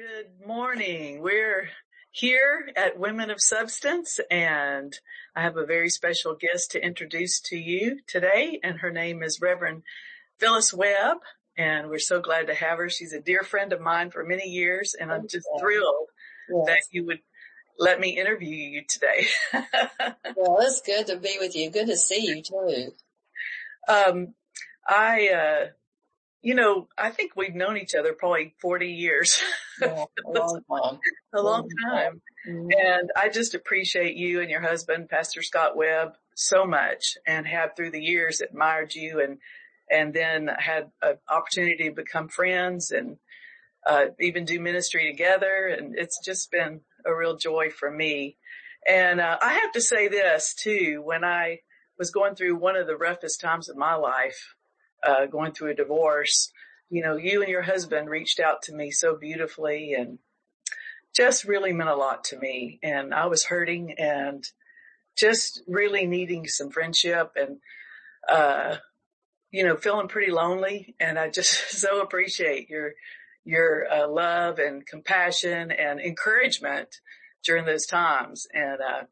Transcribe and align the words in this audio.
Good 0.00 0.46
morning. 0.46 1.20
We're 1.20 1.68
here 2.10 2.70
at 2.74 2.98
Women 2.98 3.28
of 3.28 3.36
Substance 3.38 4.18
and 4.30 4.98
I 5.36 5.42
have 5.42 5.58
a 5.58 5.66
very 5.66 5.90
special 5.90 6.34
guest 6.40 6.70
to 6.70 6.82
introduce 6.82 7.38
to 7.50 7.56
you 7.58 7.98
today 8.06 8.60
and 8.64 8.78
her 8.78 8.90
name 8.90 9.22
is 9.22 9.42
Reverend 9.42 9.82
Phyllis 10.38 10.72
Webb 10.72 11.18
and 11.58 11.90
we're 11.90 11.98
so 11.98 12.18
glad 12.18 12.46
to 12.46 12.54
have 12.54 12.78
her. 12.78 12.88
She's 12.88 13.12
a 13.12 13.20
dear 13.20 13.42
friend 13.42 13.74
of 13.74 13.82
mine 13.82 14.10
for 14.10 14.24
many 14.24 14.48
years 14.48 14.94
and 14.98 15.12
I'm 15.12 15.28
just 15.28 15.46
thrilled 15.60 16.08
yes. 16.48 16.66
that 16.66 16.82
you 16.92 17.04
would 17.04 17.20
let 17.78 18.00
me 18.00 18.18
interview 18.18 18.56
you 18.56 18.84
today. 18.88 19.26
well, 20.34 20.60
it's 20.60 20.80
good 20.80 21.08
to 21.08 21.18
be 21.18 21.36
with 21.38 21.54
you. 21.54 21.68
Good 21.68 21.88
to 21.88 21.96
see 21.98 22.24
you 22.24 22.42
too. 22.42 22.92
Um, 23.86 24.34
I, 24.88 25.28
uh, 25.28 25.66
you 26.42 26.54
know, 26.54 26.88
I 26.96 27.10
think 27.10 27.32
we've 27.36 27.54
known 27.54 27.76
each 27.76 27.94
other 27.94 28.12
probably 28.12 28.54
40 28.60 28.88
years. 28.88 29.42
Yeah, 29.80 30.04
a 30.26 30.30
long 30.38 30.62
time. 30.70 31.00
a 31.34 31.42
long 31.42 31.68
time. 31.90 32.22
Mm-hmm. 32.48 32.68
And 32.78 33.10
I 33.14 33.28
just 33.28 33.54
appreciate 33.54 34.16
you 34.16 34.40
and 34.40 34.50
your 34.50 34.62
husband, 34.62 35.10
Pastor 35.10 35.42
Scott 35.42 35.76
Webb, 35.76 36.14
so 36.34 36.64
much 36.64 37.18
and 37.26 37.46
have 37.46 37.76
through 37.76 37.90
the 37.90 38.02
years 38.02 38.40
admired 38.40 38.94
you 38.94 39.20
and, 39.20 39.38
and 39.90 40.14
then 40.14 40.48
had 40.58 40.90
an 41.02 41.16
opportunity 41.28 41.88
to 41.88 41.94
become 41.94 42.28
friends 42.28 42.90
and, 42.90 43.18
uh, 43.86 44.06
even 44.18 44.44
do 44.44 44.60
ministry 44.60 45.10
together. 45.10 45.66
And 45.66 45.94
it's 45.98 46.24
just 46.24 46.50
been 46.50 46.80
a 47.04 47.14
real 47.14 47.36
joy 47.36 47.68
for 47.70 47.90
me. 47.90 48.38
And, 48.88 49.20
uh, 49.20 49.38
I 49.42 49.54
have 49.54 49.72
to 49.72 49.80
say 49.82 50.08
this 50.08 50.54
too, 50.54 51.02
when 51.04 51.22
I 51.22 51.60
was 51.98 52.10
going 52.10 52.34
through 52.34 52.56
one 52.56 52.76
of 52.76 52.86
the 52.86 52.96
roughest 52.96 53.42
times 53.42 53.68
of 53.68 53.76
my 53.76 53.94
life, 53.94 54.54
uh, 55.02 55.26
going 55.26 55.52
through 55.52 55.70
a 55.70 55.74
divorce, 55.74 56.52
you 56.88 57.02
know, 57.02 57.16
you 57.16 57.40
and 57.40 57.50
your 57.50 57.62
husband 57.62 58.10
reached 58.10 58.40
out 58.40 58.62
to 58.62 58.74
me 58.74 58.90
so 58.90 59.16
beautifully 59.16 59.94
and 59.94 60.18
just 61.14 61.44
really 61.44 61.72
meant 61.72 61.90
a 61.90 61.94
lot 61.94 62.24
to 62.24 62.38
me. 62.38 62.78
And 62.82 63.14
I 63.14 63.26
was 63.26 63.44
hurting 63.44 63.94
and 63.98 64.44
just 65.16 65.62
really 65.66 66.06
needing 66.06 66.46
some 66.46 66.70
friendship 66.70 67.32
and, 67.36 67.58
uh, 68.28 68.76
you 69.50 69.64
know, 69.64 69.76
feeling 69.76 70.08
pretty 70.08 70.32
lonely. 70.32 70.94
And 71.00 71.18
I 71.18 71.30
just 71.30 71.52
so 71.70 72.00
appreciate 72.00 72.68
your, 72.68 72.92
your 73.44 73.86
uh, 73.90 74.08
love 74.08 74.58
and 74.58 74.86
compassion 74.86 75.70
and 75.70 76.00
encouragement 76.00 76.88
during 77.44 77.64
those 77.64 77.86
times. 77.86 78.46
And, 78.52 78.80
uh, 78.80 79.02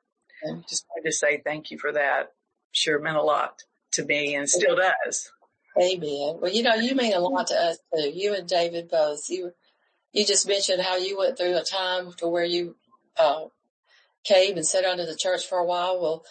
I 0.45 0.63
just 0.69 0.87
wanted 0.89 1.09
to 1.09 1.13
say 1.13 1.43
thank 1.45 1.71
you 1.71 1.79
for 1.79 1.93
that. 1.93 2.33
Sure 2.71 3.01
meant 3.01 3.17
a 3.17 3.23
lot 3.23 3.63
to 3.93 4.05
me 4.05 4.35
and 4.37 4.49
still 4.49 4.77
does. 4.77 5.31
Amen. 5.81 6.39
Well, 6.41 6.53
you 6.53 6.63
know, 6.63 6.75
you 6.75 6.95
mean 6.95 7.15
a 7.15 7.21
lot 7.21 7.49
to 7.49 7.55
us 7.55 7.79
too. 7.95 8.11
You 8.11 8.35
and 8.35 8.49
David 8.49 8.89
both. 8.91 9.29
You, 9.29 9.53
you 10.13 10.27
just 10.27 10.49
mentioned 10.49 10.83
how 10.83 10.97
you 10.97 11.19
went 11.19 11.39
through 11.39 11.57
a 11.57 11.63
time 11.63 12.13
to 12.19 12.29
where 12.29 12.45
you, 12.45 12.77
uh, 13.17 13.45
came 14.25 14.57
and 14.57 14.67
sat 14.67 14.85
under 14.85 15.07
the 15.07 15.17
church 15.17 15.47
for 15.47 15.59
a 15.59 15.65
while. 15.65 16.01
Well, 16.01 16.25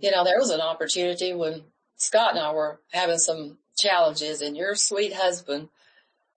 you 0.00 0.10
know, 0.10 0.24
there 0.24 0.38
was 0.38 0.50
an 0.50 0.60
opportunity 0.60 1.34
when 1.34 1.64
Scott 1.96 2.30
and 2.32 2.40
I 2.40 2.52
were 2.52 2.80
having 2.92 3.18
some 3.18 3.58
challenges 3.76 4.40
and 4.42 4.56
your 4.56 4.74
sweet 4.74 5.12
husband 5.12 5.68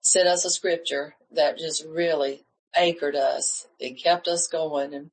sent 0.00 0.28
us 0.28 0.44
a 0.44 0.50
scripture 0.50 1.14
that 1.32 1.58
just 1.58 1.84
really 1.84 2.44
anchored 2.74 3.16
us. 3.16 3.66
It 3.78 4.02
kept 4.02 4.28
us 4.28 4.48
going 4.48 4.94
and 4.94 5.10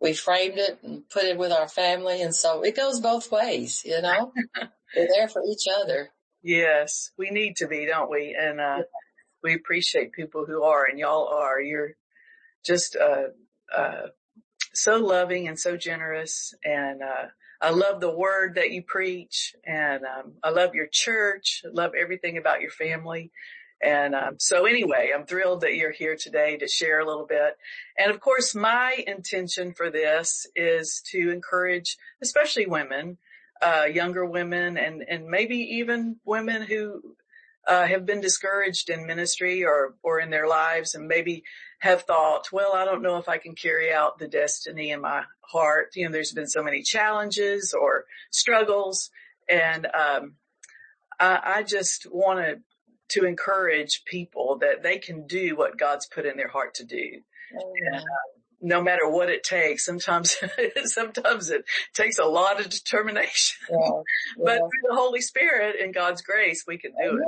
we 0.00 0.14
framed 0.14 0.58
it 0.58 0.78
and 0.82 1.08
put 1.10 1.24
it 1.24 1.36
with 1.36 1.52
our 1.52 1.68
family. 1.68 2.22
And 2.22 2.34
so 2.34 2.62
it 2.62 2.76
goes 2.76 3.00
both 3.00 3.30
ways, 3.30 3.82
you 3.84 4.00
know, 4.00 4.32
we're 4.96 5.08
there 5.14 5.28
for 5.28 5.42
each 5.46 5.64
other. 5.82 6.10
Yes, 6.42 7.10
we 7.18 7.30
need 7.30 7.56
to 7.56 7.68
be, 7.68 7.86
don't 7.86 8.10
we? 8.10 8.36
And, 8.38 8.60
uh, 8.60 8.82
we 9.42 9.54
appreciate 9.54 10.12
people 10.12 10.46
who 10.46 10.62
are 10.62 10.84
and 10.84 10.98
y'all 10.98 11.28
are. 11.28 11.60
You're 11.60 11.96
just, 12.64 12.96
uh, 12.96 13.28
uh, 13.74 14.08
so 14.72 14.96
loving 14.96 15.48
and 15.48 15.58
so 15.58 15.76
generous. 15.76 16.54
And, 16.64 17.02
uh, 17.02 17.26
I 17.60 17.70
love 17.70 18.00
the 18.00 18.10
word 18.10 18.54
that 18.54 18.70
you 18.70 18.82
preach 18.82 19.54
and, 19.64 20.04
um, 20.04 20.34
I 20.42 20.50
love 20.50 20.74
your 20.74 20.86
church. 20.86 21.62
I 21.64 21.68
love 21.72 21.92
everything 21.94 22.38
about 22.38 22.62
your 22.62 22.70
family. 22.70 23.32
And, 23.82 24.14
um, 24.14 24.38
so 24.38 24.66
anyway, 24.66 25.10
I'm 25.14 25.26
thrilled 25.26 25.62
that 25.62 25.74
you're 25.74 25.90
here 25.90 26.16
today 26.16 26.56
to 26.58 26.68
share 26.68 27.00
a 27.00 27.06
little 27.06 27.26
bit. 27.26 27.56
And 27.98 28.10
of 28.10 28.20
course, 28.20 28.54
my 28.54 29.02
intention 29.06 29.72
for 29.72 29.90
this 29.90 30.46
is 30.54 31.02
to 31.10 31.30
encourage, 31.30 31.96
especially 32.22 32.66
women, 32.66 33.18
uh, 33.62 33.84
younger 33.84 34.24
women 34.24 34.76
and, 34.76 35.02
and 35.08 35.26
maybe 35.26 35.56
even 35.56 36.16
women 36.24 36.62
who, 36.62 37.16
uh, 37.66 37.86
have 37.86 38.06
been 38.06 38.20
discouraged 38.20 38.88
in 38.88 39.06
ministry 39.06 39.64
or, 39.64 39.94
or 40.02 40.18
in 40.18 40.30
their 40.30 40.48
lives 40.48 40.94
and 40.94 41.06
maybe 41.06 41.44
have 41.80 42.02
thought, 42.02 42.50
well, 42.50 42.72
I 42.74 42.84
don't 42.84 43.02
know 43.02 43.18
if 43.18 43.28
I 43.28 43.38
can 43.38 43.54
carry 43.54 43.92
out 43.92 44.18
the 44.18 44.28
destiny 44.28 44.90
in 44.90 45.02
my 45.02 45.24
heart. 45.42 45.90
You 45.94 46.06
know, 46.06 46.12
there's 46.12 46.32
been 46.32 46.46
so 46.48 46.62
many 46.62 46.82
challenges 46.82 47.74
or 47.78 48.04
struggles 48.30 49.10
and, 49.48 49.86
um, 49.86 50.36
I, 51.18 51.40
I 51.44 51.62
just 51.62 52.06
wanted 52.10 52.62
to 53.10 53.24
encourage 53.24 54.04
people 54.04 54.58
that 54.60 54.82
they 54.82 54.98
can 54.98 55.26
do 55.26 55.56
what 55.56 55.78
God's 55.78 56.06
put 56.06 56.26
in 56.26 56.36
their 56.36 56.48
heart 56.48 56.74
to 56.74 56.84
do. 56.84 57.20
And, 57.52 57.96
uh, 57.96 58.02
no 58.60 58.82
matter 58.82 59.08
what 59.08 59.30
it 59.30 59.42
takes. 59.42 59.84
Sometimes, 59.84 60.36
sometimes 60.84 61.50
it 61.50 61.64
takes 61.94 62.18
a 62.18 62.24
lot 62.24 62.60
of 62.60 62.68
determination, 62.68 63.58
yeah, 63.70 63.78
yeah. 63.78 64.44
but 64.44 64.58
through 64.58 64.88
the 64.88 64.96
Holy 64.96 65.20
Spirit 65.20 65.76
and 65.82 65.94
God's 65.94 66.22
grace, 66.22 66.64
we 66.66 66.78
can 66.78 66.92
do 66.92 67.10
Amen. 67.10 67.22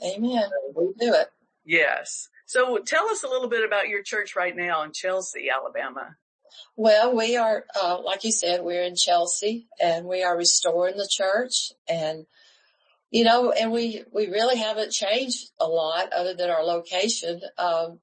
it. 0.00 0.16
Amen. 0.16 0.50
We 0.74 0.92
do 0.98 1.14
it. 1.14 1.28
Yes. 1.64 2.28
So 2.46 2.78
tell 2.78 3.08
us 3.08 3.22
a 3.22 3.28
little 3.28 3.48
bit 3.48 3.64
about 3.64 3.88
your 3.88 4.02
church 4.02 4.34
right 4.34 4.56
now 4.56 4.82
in 4.82 4.92
Chelsea, 4.92 5.48
Alabama. 5.54 6.16
Well, 6.76 7.14
we 7.14 7.36
are, 7.36 7.64
uh, 7.80 8.00
like 8.02 8.24
you 8.24 8.32
said, 8.32 8.62
we're 8.62 8.82
in 8.82 8.96
Chelsea 8.96 9.68
and 9.80 10.06
we 10.06 10.22
are 10.22 10.36
restoring 10.36 10.96
the 10.96 11.08
church 11.08 11.72
and, 11.88 12.26
you 13.10 13.24
know, 13.24 13.52
and 13.52 13.70
we, 13.70 14.02
we 14.12 14.26
really 14.26 14.56
haven't 14.56 14.90
changed 14.90 15.50
a 15.60 15.66
lot 15.66 16.12
other 16.12 16.34
than 16.34 16.50
our 16.50 16.64
location. 16.64 17.40
Um, 17.56 18.00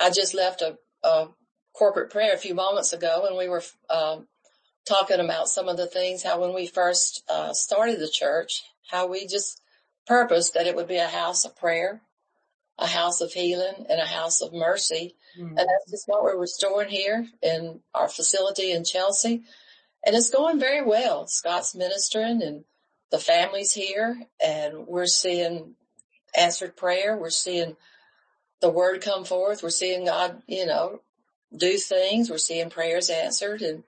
I 0.00 0.10
just 0.10 0.34
left 0.34 0.62
a, 0.62 0.76
a 1.04 1.28
corporate 1.78 2.10
prayer 2.10 2.34
a 2.34 2.38
few 2.38 2.54
moments 2.54 2.92
ago 2.92 3.24
and 3.28 3.38
we 3.38 3.48
were, 3.48 3.62
um, 3.88 4.26
talking 4.86 5.20
about 5.20 5.48
some 5.48 5.68
of 5.68 5.76
the 5.76 5.86
things, 5.86 6.22
how 6.22 6.40
when 6.40 6.54
we 6.54 6.66
first, 6.66 7.22
uh, 7.30 7.52
started 7.52 8.00
the 8.00 8.10
church, 8.10 8.62
how 8.90 9.06
we 9.06 9.26
just 9.26 9.60
purposed 10.06 10.54
that 10.54 10.66
it 10.66 10.74
would 10.74 10.88
be 10.88 10.96
a 10.96 11.06
house 11.06 11.44
of 11.44 11.56
prayer, 11.56 12.00
a 12.78 12.86
house 12.86 13.20
of 13.20 13.32
healing 13.32 13.86
and 13.88 14.00
a 14.00 14.06
house 14.06 14.40
of 14.40 14.52
mercy. 14.52 15.14
Mm-hmm. 15.38 15.48
And 15.48 15.58
that's 15.58 15.90
just 15.90 16.08
what 16.08 16.22
we're 16.22 16.38
restoring 16.38 16.88
here 16.88 17.26
in 17.42 17.80
our 17.94 18.08
facility 18.08 18.72
in 18.72 18.84
Chelsea. 18.84 19.44
And 20.04 20.16
it's 20.16 20.30
going 20.30 20.58
very 20.58 20.82
well. 20.82 21.26
Scott's 21.26 21.74
ministering 21.74 22.42
and 22.42 22.64
the 23.10 23.18
families 23.18 23.72
here 23.72 24.20
and 24.42 24.86
we're 24.86 25.06
seeing 25.06 25.74
answered 26.36 26.76
prayer. 26.76 27.16
We're 27.16 27.30
seeing 27.30 27.76
the 28.60 28.70
word 28.70 29.02
come 29.02 29.24
forth. 29.24 29.62
We're 29.62 29.70
seeing 29.70 30.06
God, 30.06 30.42
you 30.46 30.66
know, 30.66 31.00
do 31.56 31.76
things. 31.78 32.30
We're 32.30 32.38
seeing 32.38 32.70
prayers 32.70 33.10
answered 33.10 33.62
and, 33.62 33.84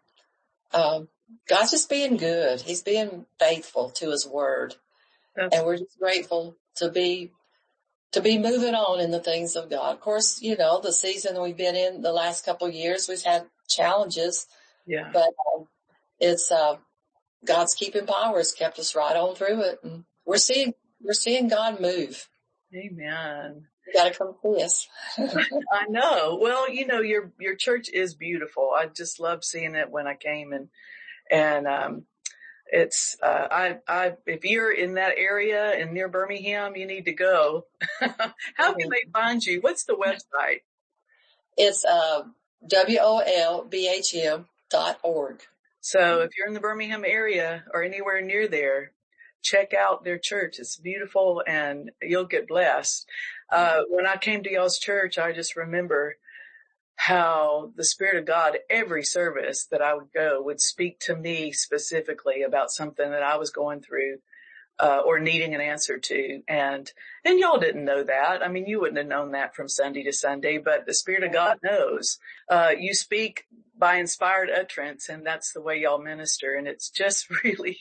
um, 0.73 1.09
God's 1.49 1.71
just 1.71 1.89
being 1.89 2.17
good. 2.17 2.61
He's 2.61 2.83
being 2.83 3.27
faithful 3.39 3.91
to 3.91 4.11
his 4.11 4.27
word. 4.27 4.75
That's 5.37 5.55
and 5.55 5.65
we're 5.65 5.77
just 5.77 5.99
grateful 5.99 6.57
to 6.77 6.91
be, 6.91 7.31
to 8.13 8.21
be 8.21 8.39
moving 8.39 8.75
on 8.75 9.01
in 9.01 9.13
the 9.13 9.21
things 9.21 9.55
of 9.55 9.71
God. 9.71 9.95
Of 9.95 10.01
course, 10.01 10.43
you 10.43 10.57
know, 10.57 10.81
the 10.81 10.93
season 10.93 11.41
we've 11.41 11.57
been 11.57 11.77
in 11.77 12.03
the 12.03 12.13
last 12.13 12.45
couple 12.45 12.67
of 12.67 12.75
years, 12.75 13.09
we've 13.09 13.23
had 13.23 13.47
challenges. 13.69 14.47
Yeah. 14.87 15.11
But 15.13 15.33
um, 15.55 15.69
it's, 16.19 16.51
uh, 16.51 16.77
God's 17.45 17.75
keeping 17.75 18.07
power 18.07 18.39
has 18.39 18.53
kept 18.53 18.79
us 18.79 18.97
right 18.97 19.17
on 19.17 19.37
through 19.37 19.63
it. 19.63 19.79
And 19.85 20.05
we're 20.27 20.39
seeing, 20.39 20.75
we're 21.01 21.13
seeing 21.13 21.49
God 21.49 21.81
move. 21.81 22.29
Amen. 22.75 23.67
You 23.93 24.01
gotta 24.01 24.15
come 24.15 24.35
see 24.43 24.63
us. 24.63 24.89
I 25.19 25.87
know. 25.89 26.39
Well, 26.41 26.71
you 26.71 26.87
know, 26.87 27.01
your, 27.01 27.33
your 27.41 27.57
church 27.57 27.89
is 27.93 28.15
beautiful. 28.15 28.71
I 28.75 28.87
just 28.87 29.19
love 29.19 29.45
seeing 29.45 29.75
it 29.75 29.91
when 29.91 30.07
I 30.07 30.15
came 30.15 30.53
and, 30.53 30.69
and, 31.31 31.67
um, 31.67 32.05
it's, 32.73 33.17
uh, 33.21 33.49
I, 33.51 33.79
I, 33.89 34.13
if 34.27 34.45
you're 34.45 34.73
in 34.73 34.95
that 34.95 35.15
area 35.17 35.73
and 35.73 35.93
near 35.93 36.09
Birmingham, 36.09 36.77
you 36.77 36.87
need 36.87 37.07
to 37.07 37.13
go. 37.13 37.67
How 38.01 38.75
can 38.75 38.89
they 38.89 39.11
find 39.13 39.43
you? 39.43 39.61
What's 39.61 39.85
the 39.85 39.95
website? 39.95 40.61
It's, 41.57 41.85
uh, 41.85 42.23
W-O-L-B-H-M 42.69 44.47
dot 44.71 44.99
org. 45.03 45.43
So 45.81 46.21
if 46.21 46.31
you're 46.37 46.47
in 46.47 46.55
the 46.55 46.61
Birmingham 46.61 47.05
area 47.05 47.65
or 47.75 47.83
anywhere 47.83 48.21
near 48.21 48.47
there, 48.47 48.93
check 49.43 49.73
out 49.75 50.05
their 50.05 50.19
church. 50.19 50.57
It's 50.59 50.77
beautiful 50.77 51.43
and 51.47 51.91
you'll 52.03 52.27
get 52.27 52.49
blessed. 52.49 53.07
Uh, 53.53 53.83
when 53.91 54.07
I 54.07 54.17
came 54.17 54.43
to 54.45 54.53
y'all's 54.53 54.79
church, 54.79 55.19
I 55.19 55.33
just 55.33 55.57
remember 55.57 56.17
how 56.97 57.73
the 57.77 57.85
Spirit 57.85 58.19
of 58.19 58.27
God, 58.27 58.59
every 58.71 59.05
service 59.05 59.67
that 59.71 59.83
I 59.83 59.95
would 59.95 60.13
go 60.15 60.43
would 60.43 60.61
speak 60.61 61.01
to 61.01 61.17
me 61.17 61.53
specifically 61.53 62.43
about 62.43 62.71
something 62.73 63.11
that 63.11 63.23
I 63.23 63.37
was 63.39 63.51
going 63.51 63.81
through. 63.83 64.19
uh, 64.81 65.03
or 65.07 65.21
needing 65.21 65.55
an 65.55 65.63
answer 65.63 65.99
to. 65.99 66.43
And, 66.49 66.93
and 67.25 67.41
y'all 67.41 67.61
didn't 67.61 67.87
know 67.87 68.05
that. 68.05 68.43
I 68.45 68.49
mean, 68.49 68.67
you 68.67 68.81
wouldn't 68.83 68.99
have 68.99 69.09
known 69.09 69.33
that 69.33 69.57
from 69.57 69.69
Sunday 69.71 70.05
to 70.05 70.13
Sunday, 70.13 70.59
but 70.59 70.87
the 70.87 70.95
Spirit 70.95 71.25
of 71.25 71.33
God 71.33 71.61
knows. 71.65 72.19
Uh, 72.51 72.73
you 72.79 72.95
speak 72.95 73.47
by 73.79 73.97
inspired 73.97 74.51
utterance 74.51 75.09
and 75.11 75.27
that's 75.27 75.55
the 75.55 75.63
way 75.63 75.81
y'all 75.81 76.03
minister. 76.03 76.57
And 76.57 76.69
it's 76.69 76.91
just 76.91 77.29
really 77.45 77.79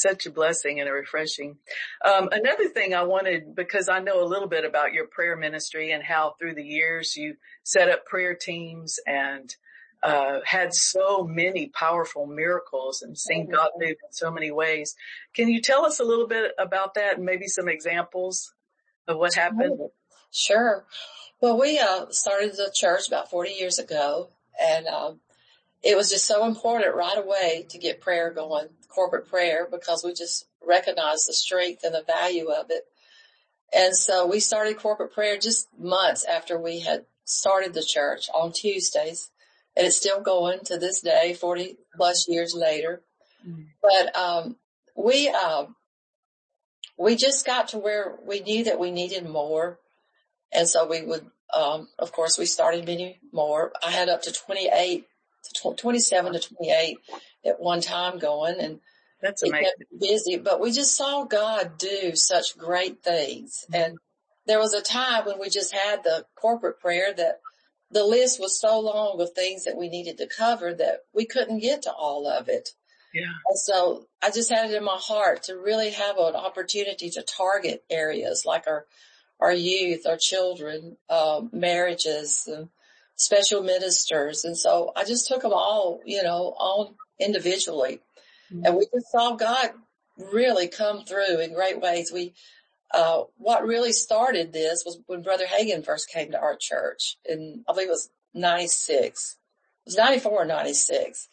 such 0.00 0.26
a 0.26 0.30
blessing 0.30 0.80
and 0.80 0.88
a 0.88 0.92
refreshing. 0.92 1.58
Um, 2.04 2.28
another 2.32 2.68
thing 2.68 2.94
I 2.94 3.02
wanted, 3.02 3.54
because 3.54 3.88
I 3.88 4.00
know 4.00 4.22
a 4.22 4.26
little 4.26 4.48
bit 4.48 4.64
about 4.64 4.92
your 4.92 5.06
prayer 5.06 5.36
ministry 5.36 5.92
and 5.92 6.02
how 6.02 6.34
through 6.38 6.54
the 6.54 6.64
years 6.64 7.16
you 7.16 7.36
set 7.62 7.88
up 7.88 8.06
prayer 8.06 8.34
teams 8.34 8.98
and 9.06 9.54
uh, 10.02 10.38
had 10.44 10.72
so 10.72 11.24
many 11.24 11.68
powerful 11.68 12.26
miracles 12.26 13.02
and 13.02 13.18
seen 13.18 13.44
mm-hmm. 13.44 13.54
God 13.54 13.70
move 13.76 13.90
in 13.90 14.12
so 14.12 14.30
many 14.30 14.50
ways. 14.50 14.94
Can 15.34 15.48
you 15.48 15.60
tell 15.60 15.84
us 15.84 16.00
a 16.00 16.04
little 16.04 16.28
bit 16.28 16.52
about 16.58 16.94
that 16.94 17.16
and 17.16 17.24
maybe 17.24 17.48
some 17.48 17.68
examples 17.68 18.54
of 19.06 19.16
what 19.18 19.34
happened? 19.34 19.78
Sure. 20.30 20.84
Well, 21.40 21.58
we 21.58 21.78
uh, 21.78 22.06
started 22.10 22.52
the 22.52 22.70
church 22.74 23.08
about 23.08 23.30
40 23.30 23.52
years 23.52 23.78
ago 23.78 24.30
and 24.60 24.86
um, 24.86 25.20
it 25.82 25.96
was 25.96 26.10
just 26.10 26.26
so 26.26 26.44
important 26.44 26.94
right 26.94 27.18
away 27.18 27.66
to 27.70 27.78
get 27.78 28.00
prayer 28.00 28.32
going, 28.32 28.68
corporate 28.88 29.28
prayer, 29.28 29.68
because 29.70 30.02
we 30.04 30.12
just 30.12 30.46
recognized 30.66 31.28
the 31.28 31.34
strength 31.34 31.84
and 31.84 31.94
the 31.94 32.02
value 32.02 32.50
of 32.50 32.66
it. 32.70 32.84
And 33.72 33.94
so 33.94 34.26
we 34.26 34.40
started 34.40 34.78
corporate 34.78 35.12
prayer 35.12 35.38
just 35.38 35.68
months 35.78 36.24
after 36.24 36.58
we 36.58 36.80
had 36.80 37.04
started 37.24 37.74
the 37.74 37.84
church 37.86 38.28
on 38.34 38.52
Tuesdays 38.52 39.30
and 39.76 39.86
it's 39.86 39.96
still 39.96 40.20
going 40.20 40.60
to 40.64 40.78
this 40.78 41.00
day, 41.02 41.34
40 41.34 41.76
plus 41.94 42.26
years 42.28 42.54
later. 42.56 43.02
Mm-hmm. 43.46 43.62
But, 43.80 44.16
um, 44.16 44.56
we, 44.96 45.28
um, 45.28 45.76
we 46.98 47.14
just 47.14 47.46
got 47.46 47.68
to 47.68 47.78
where 47.78 48.16
we 48.26 48.40
knew 48.40 48.64
that 48.64 48.80
we 48.80 48.90
needed 48.90 49.28
more. 49.28 49.78
And 50.52 50.68
so 50.68 50.88
we 50.88 51.02
would, 51.02 51.26
um, 51.54 51.88
of 51.98 52.10
course 52.10 52.36
we 52.36 52.46
started 52.46 52.86
many 52.86 53.20
more. 53.32 53.72
I 53.86 53.92
had 53.92 54.08
up 54.08 54.22
to 54.22 54.32
28 54.32 55.04
to 55.04 55.07
27 55.76 56.32
to 56.32 56.40
28 56.40 56.98
at 57.46 57.60
one 57.60 57.80
time 57.80 58.18
going 58.18 58.60
and 58.60 58.80
that's 59.20 59.42
amazing. 59.42 59.72
busy, 59.98 60.36
but 60.36 60.60
we 60.60 60.70
just 60.70 60.96
saw 60.96 61.24
God 61.24 61.72
do 61.78 62.14
such 62.14 62.56
great 62.56 63.02
things. 63.02 63.64
Mm-hmm. 63.64 63.82
And 63.82 63.98
there 64.46 64.58
was 64.58 64.74
a 64.74 64.82
time 64.82 65.26
when 65.26 65.40
we 65.40 65.48
just 65.48 65.74
had 65.74 66.04
the 66.04 66.24
corporate 66.36 66.80
prayer 66.80 67.12
that 67.12 67.40
the 67.90 68.04
list 68.04 68.38
was 68.38 68.60
so 68.60 68.80
long 68.80 69.20
of 69.20 69.32
things 69.32 69.64
that 69.64 69.76
we 69.76 69.88
needed 69.88 70.18
to 70.18 70.28
cover 70.28 70.74
that 70.74 71.00
we 71.14 71.26
couldn't 71.26 71.60
get 71.60 71.82
to 71.82 71.92
all 71.92 72.26
of 72.28 72.48
it. 72.48 72.70
Yeah. 73.14 73.24
And 73.48 73.58
so 73.58 74.06
I 74.22 74.30
just 74.30 74.50
had 74.50 74.70
it 74.70 74.76
in 74.76 74.84
my 74.84 74.98
heart 75.00 75.44
to 75.44 75.54
really 75.54 75.90
have 75.90 76.18
an 76.18 76.36
opportunity 76.36 77.10
to 77.10 77.22
target 77.22 77.82
areas 77.90 78.44
like 78.46 78.66
our, 78.66 78.84
our 79.40 79.52
youth, 79.52 80.06
our 80.06 80.18
children, 80.18 80.96
um, 81.08 81.48
marriages 81.52 82.44
and 82.46 82.68
special 83.18 83.62
ministers. 83.62 84.44
And 84.44 84.56
so 84.56 84.92
I 84.96 85.04
just 85.04 85.28
took 85.28 85.42
them 85.42 85.52
all, 85.52 86.00
you 86.06 86.22
know, 86.22 86.54
all 86.56 86.94
individually 87.20 88.00
mm-hmm. 88.52 88.64
and 88.64 88.76
we 88.76 88.86
just 88.94 89.10
saw 89.10 89.34
God 89.34 89.70
really 90.16 90.68
come 90.68 91.04
through 91.04 91.40
in 91.40 91.52
great 91.52 91.80
ways. 91.80 92.10
We, 92.12 92.34
uh, 92.94 93.24
what 93.36 93.66
really 93.66 93.92
started 93.92 94.52
this 94.52 94.84
was 94.86 94.98
when 95.06 95.22
Brother 95.22 95.46
Hagin 95.46 95.84
first 95.84 96.10
came 96.10 96.30
to 96.30 96.40
our 96.40 96.56
church 96.56 97.18
and 97.26 97.64
I 97.68 97.72
believe 97.72 97.88
it 97.88 97.92
was 97.92 98.10
96. 98.34 99.36
It 99.84 99.88
was 99.88 99.96
94 99.96 100.32
or 100.32 100.44
96. 100.44 101.28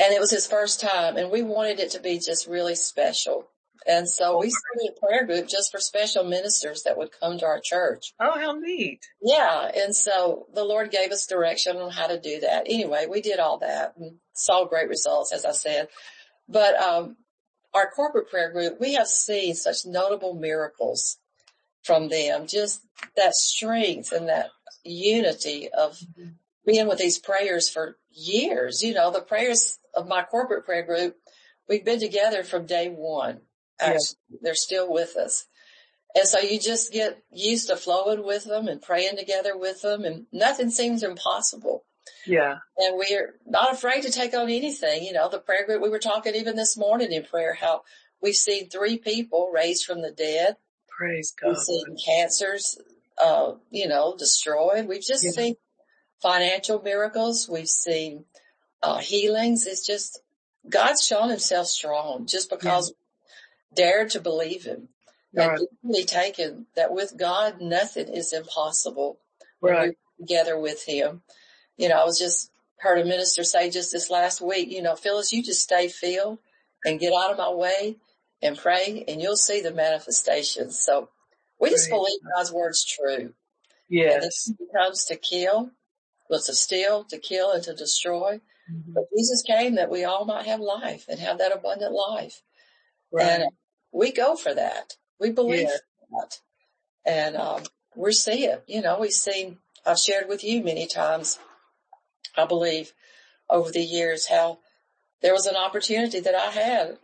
And 0.00 0.14
it 0.14 0.20
was 0.20 0.30
his 0.30 0.46
first 0.46 0.80
time 0.80 1.18
and 1.18 1.30
we 1.30 1.42
wanted 1.42 1.80
it 1.80 1.90
to 1.92 2.00
be 2.00 2.18
just 2.18 2.46
really 2.46 2.74
special. 2.74 3.46
And 3.86 4.08
so 4.08 4.38
we 4.38 4.50
started 4.50 4.96
a 4.96 5.00
prayer 5.00 5.26
group 5.26 5.48
just 5.48 5.70
for 5.70 5.78
special 5.78 6.24
ministers 6.24 6.82
that 6.82 6.98
would 6.98 7.10
come 7.18 7.38
to 7.38 7.46
our 7.46 7.60
church. 7.62 8.12
Oh, 8.20 8.38
how 8.38 8.52
neat. 8.52 9.00
Yeah. 9.22 9.70
And 9.74 9.94
so 9.94 10.46
the 10.54 10.64
Lord 10.64 10.90
gave 10.90 11.10
us 11.10 11.26
direction 11.26 11.76
on 11.76 11.90
how 11.90 12.08
to 12.08 12.20
do 12.20 12.40
that. 12.40 12.64
Anyway, 12.66 13.06
we 13.08 13.20
did 13.20 13.38
all 13.38 13.58
that 13.58 13.94
and 13.96 14.16
saw 14.32 14.66
great 14.66 14.88
results, 14.88 15.32
as 15.32 15.44
I 15.44 15.52
said. 15.52 15.88
But, 16.48 16.80
um, 16.80 17.16
our 17.74 17.90
corporate 17.90 18.30
prayer 18.30 18.50
group, 18.50 18.80
we 18.80 18.94
have 18.94 19.06
seen 19.06 19.54
such 19.54 19.84
notable 19.84 20.34
miracles 20.34 21.18
from 21.84 22.08
them, 22.08 22.46
just 22.46 22.80
that 23.16 23.34
strength 23.34 24.12
and 24.12 24.28
that 24.28 24.50
unity 24.84 25.68
of 25.68 25.98
mm-hmm. 25.98 26.30
being 26.66 26.88
with 26.88 26.98
these 26.98 27.18
prayers 27.18 27.68
for 27.68 27.96
years. 28.10 28.82
You 28.82 28.94
know, 28.94 29.10
the 29.10 29.20
prayers 29.20 29.78
of 29.94 30.08
my 30.08 30.22
corporate 30.22 30.64
prayer 30.64 30.82
group, 30.82 31.16
we've 31.68 31.84
been 31.84 32.00
together 32.00 32.42
from 32.42 32.66
day 32.66 32.88
one. 32.88 33.40
Actually, 33.80 34.18
yeah. 34.30 34.38
they're 34.42 34.54
still 34.54 34.92
with 34.92 35.16
us. 35.16 35.46
And 36.14 36.26
so 36.26 36.38
you 36.40 36.58
just 36.58 36.92
get 36.92 37.22
used 37.32 37.68
to 37.68 37.76
flowing 37.76 38.24
with 38.24 38.44
them 38.44 38.66
and 38.66 38.80
praying 38.80 39.16
together 39.16 39.56
with 39.56 39.82
them 39.82 40.04
and 40.04 40.26
nothing 40.32 40.70
seems 40.70 41.02
impossible. 41.02 41.84
Yeah. 42.26 42.58
And 42.76 42.96
we're 42.96 43.34
not 43.46 43.72
afraid 43.72 44.02
to 44.02 44.10
take 44.10 44.34
on 44.34 44.50
anything. 44.50 45.04
You 45.04 45.12
know, 45.12 45.28
the 45.28 45.38
prayer 45.38 45.66
group, 45.66 45.82
we 45.82 45.90
were 45.90 45.98
talking 45.98 46.34
even 46.34 46.56
this 46.56 46.76
morning 46.76 47.12
in 47.12 47.24
prayer, 47.24 47.54
how 47.54 47.82
we've 48.22 48.34
seen 48.34 48.68
three 48.68 48.98
people 48.98 49.50
raised 49.52 49.84
from 49.84 50.02
the 50.02 50.10
dead. 50.10 50.56
Praise 50.88 51.34
God. 51.40 51.50
We've 51.50 51.58
seen 51.58 51.96
cancers, 52.04 52.78
uh, 53.22 53.52
you 53.70 53.86
know, 53.86 54.16
destroyed. 54.18 54.88
We've 54.88 55.02
just 55.02 55.24
yeah. 55.24 55.30
seen 55.30 55.54
financial 56.20 56.82
miracles. 56.82 57.48
We've 57.48 57.68
seen, 57.68 58.24
uh, 58.82 58.98
healings. 58.98 59.66
It's 59.66 59.86
just, 59.86 60.20
God's 60.68 61.04
shown 61.04 61.28
himself 61.28 61.66
strong 61.66 62.26
just 62.26 62.50
because 62.50 62.90
yeah. 62.90 63.07
Dared 63.74 64.10
to 64.10 64.20
believe 64.20 64.64
him. 64.64 64.88
Right. 65.34 65.58
And 65.58 65.68
really 65.82 66.04
taken 66.04 66.66
that 66.74 66.92
with 66.92 67.16
God, 67.18 67.60
nothing 67.60 68.08
is 68.08 68.32
impossible. 68.32 69.20
Right. 69.60 69.96
together 70.20 70.56
with 70.56 70.84
him 70.86 71.22
you 71.78 71.88
know, 71.88 71.94
I 71.94 72.04
was 72.04 72.18
just 72.18 72.50
heard 72.80 72.98
a 72.98 73.04
minister 73.04 73.44
say 73.44 73.70
just 73.70 73.92
this 73.92 74.10
last 74.10 74.40
week, 74.40 74.70
you 74.70 74.82
know, 74.82 74.96
Phyllis, 74.96 75.32
you 75.32 75.42
just 75.42 75.62
stay 75.62 75.88
filled 75.88 76.38
and 76.84 77.00
get 77.00 77.12
out 77.12 77.30
of 77.30 77.38
my 77.38 77.50
way 77.50 77.96
and 78.42 78.58
pray 78.58 79.04
and 79.08 79.22
you'll 79.22 79.36
see 79.36 79.62
the 79.62 79.72
manifestations. 79.72 80.78
So 80.84 81.08
we 81.58 81.70
just 81.70 81.88
believe 81.88 82.18
God's 82.36 82.52
word's 82.52 82.84
true. 82.84 83.32
Yes. 83.88 84.48
And 84.48 84.58
comes 84.76 85.06
to 85.06 85.16
kill, 85.16 85.70
was 86.28 86.46
to 86.46 86.54
steal, 86.54 87.04
to 87.04 87.18
kill 87.18 87.52
and 87.52 87.62
to 87.64 87.74
destroy. 87.74 88.40
Mm-hmm. 88.70 88.92
But 88.92 89.04
Jesus 89.16 89.42
came 89.42 89.76
that 89.76 89.90
we 89.90 90.04
all 90.04 90.24
might 90.24 90.46
have 90.46 90.60
life 90.60 91.06
and 91.08 91.18
have 91.20 91.38
that 91.38 91.56
abundant 91.56 91.92
life. 91.92 92.42
Right. 93.12 93.40
And 93.40 93.44
we 93.92 94.12
go 94.12 94.36
for 94.36 94.54
that. 94.54 94.94
We 95.20 95.30
believe 95.30 95.68
that. 96.10 96.40
And, 97.04 97.36
um, 97.36 97.62
we 97.98 98.12
see 98.12 98.44
it, 98.44 98.62
you 98.68 98.80
know, 98.80 99.00
we've 99.00 99.10
seen, 99.10 99.58
I've 99.84 99.98
shared 99.98 100.28
with 100.28 100.44
you 100.44 100.62
many 100.62 100.86
times 100.86 101.38
I 102.36 102.46
believe 102.46 102.92
over 103.50 103.70
the 103.70 103.82
years 103.82 104.28
how 104.28 104.58
there 105.20 105.32
was 105.32 105.46
an 105.46 105.56
opportunity 105.56 106.20
that 106.20 106.34
I 106.34 106.50
had. 106.50 106.98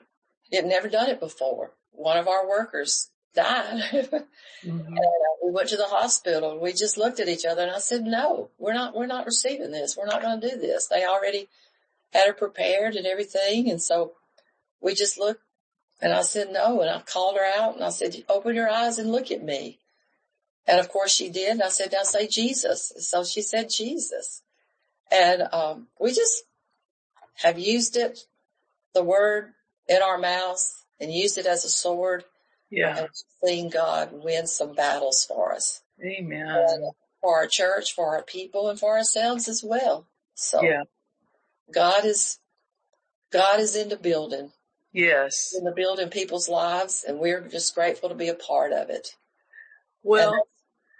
It 0.50 0.64
never 0.64 0.88
done 0.88 1.10
it 1.10 1.18
before. 1.18 1.72
One 1.90 2.16
of 2.16 2.28
our 2.28 2.48
workers 2.48 3.10
died 3.34 3.80
mm-hmm. 3.92 4.68
and 4.68 4.98
uh, 4.98 5.34
we 5.44 5.50
went 5.50 5.70
to 5.70 5.76
the 5.76 5.86
hospital 5.86 6.52
and 6.52 6.60
we 6.60 6.72
just 6.72 6.96
looked 6.96 7.18
at 7.18 7.28
each 7.28 7.44
other 7.44 7.62
and 7.62 7.72
I 7.72 7.80
said, 7.80 8.04
no, 8.04 8.50
we're 8.58 8.74
not, 8.74 8.94
we're 8.94 9.06
not 9.06 9.26
receiving 9.26 9.72
this. 9.72 9.96
We're 9.96 10.06
not 10.06 10.22
going 10.22 10.40
to 10.40 10.50
do 10.50 10.56
this. 10.56 10.86
They 10.86 11.04
already 11.04 11.48
had 12.12 12.28
her 12.28 12.32
prepared 12.32 12.94
and 12.94 13.06
everything. 13.06 13.68
And 13.68 13.82
so 13.82 14.12
we 14.80 14.94
just 14.94 15.18
looked 15.18 15.42
and 16.04 16.12
I 16.12 16.20
said, 16.20 16.52
no. 16.52 16.82
And 16.82 16.90
I 16.90 17.00
called 17.00 17.36
her 17.36 17.62
out 17.62 17.76
and 17.76 17.82
I 17.82 17.88
said, 17.88 18.14
open 18.28 18.54
your 18.54 18.68
eyes 18.68 18.98
and 18.98 19.10
look 19.10 19.30
at 19.30 19.42
me. 19.42 19.78
And 20.66 20.78
of 20.78 20.90
course 20.90 21.10
she 21.10 21.30
did. 21.30 21.52
And 21.52 21.62
I 21.62 21.70
said, 21.70 21.92
now 21.92 22.02
say 22.02 22.28
Jesus. 22.28 22.92
So 22.98 23.24
she 23.24 23.40
said 23.40 23.70
Jesus. 23.70 24.42
And 25.10 25.44
um, 25.50 25.86
we 25.98 26.10
just 26.10 26.44
have 27.36 27.58
used 27.58 27.96
it, 27.96 28.26
the 28.92 29.02
word 29.02 29.54
in 29.88 30.02
our 30.02 30.18
mouths 30.18 30.84
and 31.00 31.10
used 31.10 31.38
it 31.38 31.46
as 31.46 31.64
a 31.64 31.70
sword. 31.70 32.24
Yeah. 32.70 32.98
And 32.98 33.08
seen 33.42 33.70
God 33.70 34.10
win 34.12 34.46
some 34.46 34.74
battles 34.74 35.24
for 35.24 35.54
us. 35.54 35.80
Amen. 36.04 36.46
And 36.46 36.92
for 37.22 37.38
our 37.38 37.46
church, 37.46 37.94
for 37.94 38.14
our 38.14 38.22
people 38.22 38.68
and 38.68 38.78
for 38.78 38.98
ourselves 38.98 39.48
as 39.48 39.64
well. 39.64 40.06
So 40.34 40.62
yeah. 40.62 40.82
God 41.72 42.04
is, 42.04 42.40
God 43.32 43.58
is 43.58 43.74
in 43.74 43.88
the 43.88 43.96
building. 43.96 44.52
Yes. 44.94 45.52
In 45.58 45.64
the 45.64 45.72
building 45.72 46.08
people's 46.08 46.48
lives 46.48 47.04
and 47.06 47.18
we're 47.18 47.46
just 47.48 47.74
grateful 47.74 48.08
to 48.08 48.14
be 48.14 48.28
a 48.28 48.34
part 48.34 48.72
of 48.72 48.90
it. 48.90 49.08
Well, 50.04 50.46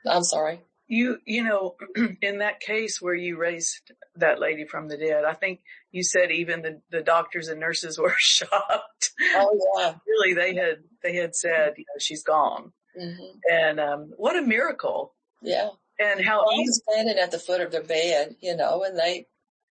I'm 0.05 0.25
sorry. 0.25 0.61
You, 0.89 1.19
you 1.25 1.45
know, 1.45 1.77
in 2.21 2.39
that 2.39 2.61
case 2.61 3.01
where 3.01 3.15
you 3.15 3.39
raised 3.39 3.93
that 4.17 4.41
lady 4.41 4.67
from 4.67 4.89
the 4.89 4.99
dead, 4.99 5.25
I 5.25 5.35
think 5.35 5.61
you 5.93 6.03
said 6.03 6.33
even 6.33 6.63
the, 6.63 6.81
the 6.91 7.03
doctors 7.03 7.47
and 7.49 7.61
nurses 7.61 7.97
were 8.03 8.15
shocked. 8.19 9.13
Oh 9.37 9.61
yeah. 9.79 9.95
really, 10.07 10.35
they 10.35 10.55
had, 10.57 10.79
they 11.03 11.15
had 11.15 11.37
said, 11.37 11.75
you 11.77 11.85
know, 11.87 11.99
she's 12.01 12.25
gone. 12.25 12.73
Mm-hmm. 13.01 13.39
And, 13.51 13.81
um, 13.81 14.13
what 14.17 14.37
a 14.37 14.43
miracle. 14.43 15.15
Yeah. 15.41 15.69
And 16.01 16.25
how 16.25 16.39
well, 16.45 16.55
I 16.55 16.63
was 16.63 16.83
standing 16.89 17.19
at 17.19 17.31
the 17.31 17.39
foot 17.39 17.61
of 17.61 17.71
their 17.71 17.85
bed, 17.85 18.35
you 18.41 18.57
know, 18.57 18.83
and 18.83 18.99
they 18.99 19.27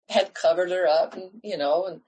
had 0.08 0.34
covered 0.34 0.72
her 0.72 0.88
up 0.88 1.13
and, 1.15 1.30
you 1.44 1.58
know, 1.58 1.88
and 1.88 2.00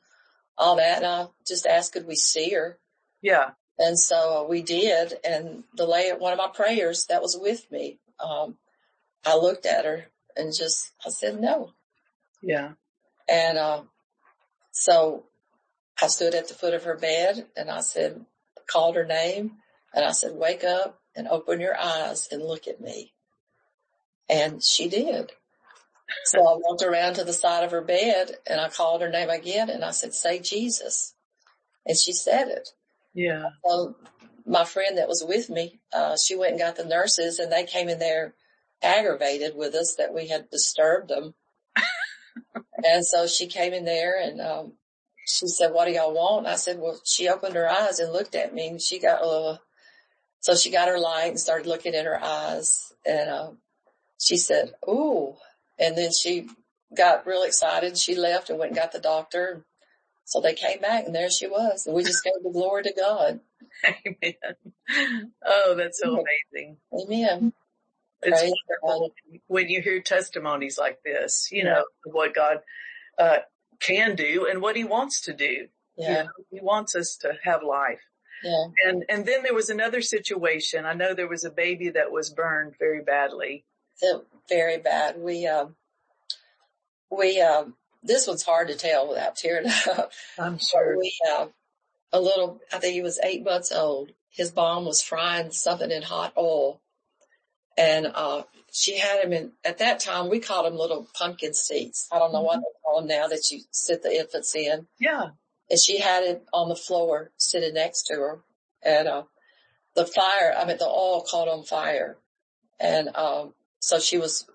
all 0.58 0.78
that. 0.78 0.98
And 0.98 1.06
I 1.06 1.28
just 1.48 1.66
asked, 1.66 1.94
could 1.94 2.08
we 2.08 2.16
see 2.16 2.52
her? 2.52 2.78
Yeah. 3.22 3.52
And 3.78 4.00
so 4.00 4.46
we 4.50 4.62
did. 4.62 5.14
And 5.28 5.64
the 5.76 5.86
lay 5.86 6.12
one 6.12 6.34
of 6.34 6.38
my 6.38 6.50
prayers 6.54 7.08
that 7.08 7.22
was 7.22 7.38
with 7.40 7.70
me, 7.72 8.00
um, 8.24 8.58
I 9.26 9.36
looked 9.36 9.66
at 9.66 9.86
her 9.86 10.06
and 10.36 10.54
just, 10.56 10.92
I 11.06 11.10
said, 11.10 11.40
no. 11.40 11.72
Yeah. 12.42 12.72
And, 13.28 13.58
uh, 13.58 13.82
so 14.72 15.24
I 16.02 16.08
stood 16.08 16.36
at 16.36 16.48
the 16.48 16.54
foot 16.54 16.74
of 16.74 16.84
her 16.84 16.98
bed 16.98 17.48
and 17.56 17.70
I 17.70 17.82
said, 17.82 18.26
called 18.68 18.96
her 18.96 19.06
name 19.06 19.54
and 19.94 20.06
I 20.06 20.12
said, 20.12 20.36
wake 20.36 20.64
up 20.64 21.00
and 21.16 21.28
open 21.28 21.62
your 21.62 21.78
eyes 21.80 22.28
and 22.32 22.44
look 22.44 22.68
at 22.68 22.82
me. 22.82 23.14
And 24.30 24.64
she 24.64 24.90
did. 24.90 25.32
So 26.26 26.40
I 26.40 26.58
walked 26.58 26.84
around 26.84 27.16
to 27.16 27.24
the 27.24 27.34
side 27.34 27.64
of 27.64 27.72
her 27.72 27.82
bed 27.82 28.32
and 28.48 28.60
I 28.60 28.70
called 28.70 29.02
her 29.02 29.10
name 29.10 29.30
again 29.30 29.70
and 29.70 29.84
I 29.84 29.92
said, 29.92 30.14
say 30.14 30.40
Jesus. 30.40 31.14
And 31.86 31.98
she 31.98 32.14
said 32.14 32.48
it. 32.48 32.70
Yeah. 33.14 33.50
Well, 33.64 33.96
my 34.46 34.66
friend 34.66 34.98
that 34.98 35.08
was 35.08 35.24
with 35.28 35.50
me, 35.50 35.80
uh, 35.94 36.16
she 36.24 36.36
went 36.36 36.52
and 36.52 36.60
got 36.60 36.76
the 36.76 36.86
nurses 36.86 37.40
and 37.40 37.52
they 37.52 37.66
came 37.66 37.90
in 37.90 38.00
there 38.00 38.36
aggravated 38.84 39.56
with 39.56 39.74
us 39.74 39.96
that 39.98 40.14
we 40.14 40.28
had 40.28 40.50
disturbed 40.50 41.10
them. 41.10 41.34
and 42.84 43.06
so 43.06 43.28
she 43.28 43.48
came 43.48 43.74
in 43.74 43.86
there 43.86 44.20
and, 44.22 44.42
um, 44.42 44.74
she 45.28 45.48
said, 45.48 45.74
what 45.74 45.86
do 45.86 45.92
y'all 45.92 46.14
want? 46.14 46.46
And 46.46 46.54
I 46.54 46.56
said, 46.56 46.78
well, 46.78 47.00
she 47.04 47.28
opened 47.28 47.56
her 47.56 47.68
eyes 47.68 48.00
and 48.00 48.14
looked 48.14 48.36
at 48.36 48.54
me 48.54 48.68
and 48.68 48.82
she 48.82 49.00
got 49.00 49.24
a 49.24 49.28
little, 49.28 49.60
so 50.40 50.56
she 50.56 50.70
got 50.70 50.88
her 50.88 51.00
light 51.00 51.30
and 51.30 51.40
started 51.40 51.68
looking 51.68 51.96
in 51.96 52.06
her 52.06 52.24
eyes 52.24 52.94
and, 53.06 53.30
um, 53.30 53.58
she 54.20 54.38
said, 54.38 54.74
ooh, 54.88 55.36
and 55.78 55.98
then 55.98 56.12
she 56.12 56.48
got 56.96 57.28
real 57.28 57.44
excited. 57.44 57.98
She 57.98 58.16
left 58.16 58.50
and 58.50 58.60
went 58.60 58.72
and 58.72 58.78
got 58.80 58.92
the 58.92 59.00
doctor. 59.00 59.66
So 60.26 60.42
they 60.42 60.54
came 60.54 60.82
back 60.82 61.06
and 61.06 61.14
there 61.14 61.30
she 61.30 61.48
was. 61.48 61.86
And 61.86 61.96
we 61.96 62.04
just 62.04 62.24
gave 62.24 62.34
the 62.44 62.50
glory 62.50 62.84
to 62.84 62.94
God. 62.94 63.40
Amen. 63.86 65.32
Oh, 65.46 65.76
that's 65.78 66.00
so 66.02 66.24
amazing. 66.54 66.78
Amen. 66.94 67.54
It's 68.22 68.40
Praise 68.40 68.54
wonderful 68.84 69.14
God. 69.32 69.40
when 69.48 69.70
you 69.70 69.82
hear 69.82 70.02
testimonies 70.02 70.80
like 70.80 71.00
this, 71.04 71.50
you 71.52 71.60
yeah. 71.60 71.74
know, 71.74 71.86
what 72.06 72.34
God, 72.34 72.60
uh, 73.20 73.40
can 73.80 74.16
do 74.16 74.48
and 74.50 74.62
what 74.62 74.76
he 74.76 74.84
wants 74.84 75.22
to 75.22 75.34
do. 75.34 75.68
Yeah. 75.98 76.10
You 76.10 76.24
know, 76.24 76.30
he 76.52 76.60
wants 76.62 76.96
us 76.96 77.18
to 77.22 77.34
have 77.44 77.62
life. 77.62 78.02
Yeah. 78.44 78.66
And, 78.86 79.06
and 79.10 79.26
then 79.26 79.44
there 79.44 79.54
was 79.54 79.70
another 79.70 80.02
situation. 80.02 80.86
I 80.86 80.94
know 80.94 81.14
there 81.14 81.28
was 81.28 81.44
a 81.44 81.52
baby 81.52 81.90
that 81.90 82.12
was 82.12 82.30
burned 82.30 82.76
very 82.80 83.02
badly. 83.04 83.66
Very 84.50 84.78
bad. 84.78 85.18
We, 85.18 85.48
um, 85.48 85.76
we, 87.10 87.42
um, 87.42 87.76
this 88.04 88.28
one's 88.28 88.44
hard 88.44 88.68
to 88.68 88.76
tell 88.76 89.10
without 89.10 89.36
tearing 89.36 89.68
up. 89.98 90.12
I'm 90.38 90.60
sure. 90.60 90.98
We, 90.98 91.14
uh, 91.30 91.48
a 92.14 92.20
little, 92.20 92.62
I 92.72 92.80
think 92.80 92.94
he 92.94 93.02
was 93.02 93.20
eight 93.24 93.44
months 93.44 93.72
old. 93.72 94.12
His 94.30 94.56
mom 94.56 94.86
was 94.86 95.02
frying 95.02 95.52
something 95.52 95.92
in 95.92 96.02
hot 96.02 96.34
oil 96.38 96.82
and, 97.78 98.08
uh, 98.14 98.44
she 98.72 98.98
had 98.98 99.24
him 99.24 99.34
in, 99.34 99.52
at 99.64 99.78
that 99.78 100.02
time 100.02 100.30
we 100.30 100.40
called 100.40 100.66
them 100.66 100.78
little 100.78 101.08
pumpkin 101.18 101.54
seats. 101.54 102.08
I 102.12 102.20
don't 102.20 102.32
know 102.32 102.40
mm-hmm. 102.40 102.46
what 102.46 102.60
they 102.60 102.80
call 102.84 103.00
them 103.00 103.08
now 103.08 103.28
that 103.28 103.50
you 103.52 103.62
sit 103.72 104.04
the 104.04 104.18
infants 104.18 104.56
in. 104.56 104.88
Yeah. 105.00 105.30
And 105.70 105.80
she 105.80 106.00
had 106.00 106.24
it 106.24 106.46
on 106.54 106.70
the 106.70 106.76
floor 106.76 107.32
sitting 107.38 107.74
next 107.74 108.04
to 108.04 108.16
her 108.16 108.40
and, 108.84 109.08
uh, 109.08 109.24
the 109.96 110.06
fire, 110.06 110.54
I 110.58 110.66
mean, 110.66 110.78
the 110.78 110.86
oil 110.86 111.26
caught 111.30 111.48
on 111.48 111.64
fire 111.64 112.18
and, 112.80 113.16
um, 113.16 113.54
so 113.86 114.00
she 114.00 114.18
was 114.18 114.48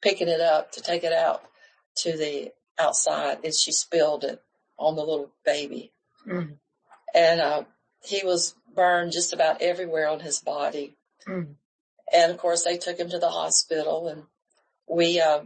picking 0.00 0.28
it 0.28 0.40
up 0.40 0.70
to 0.70 0.80
take 0.80 1.02
it 1.02 1.12
out 1.12 1.42
to 1.96 2.16
the 2.16 2.52
outside 2.78 3.38
and 3.42 3.52
she 3.52 3.72
spilled 3.72 4.22
it 4.22 4.40
on 4.78 4.94
the 4.94 5.02
little 5.02 5.32
baby. 5.44 5.92
Mm-hmm. 6.24 6.52
And, 7.12 7.40
uh, 7.40 7.64
he 8.04 8.24
was 8.24 8.54
burned 8.76 9.10
just 9.10 9.32
about 9.32 9.60
everywhere 9.60 10.08
on 10.08 10.20
his 10.20 10.38
body. 10.38 10.94
Mm-hmm. 11.26 11.50
And 12.12 12.30
of 12.30 12.38
course 12.38 12.62
they 12.62 12.78
took 12.78 12.96
him 12.96 13.10
to 13.10 13.18
the 13.18 13.28
hospital 13.28 14.06
and 14.06 14.22
we, 14.88 15.20
uh, 15.20 15.40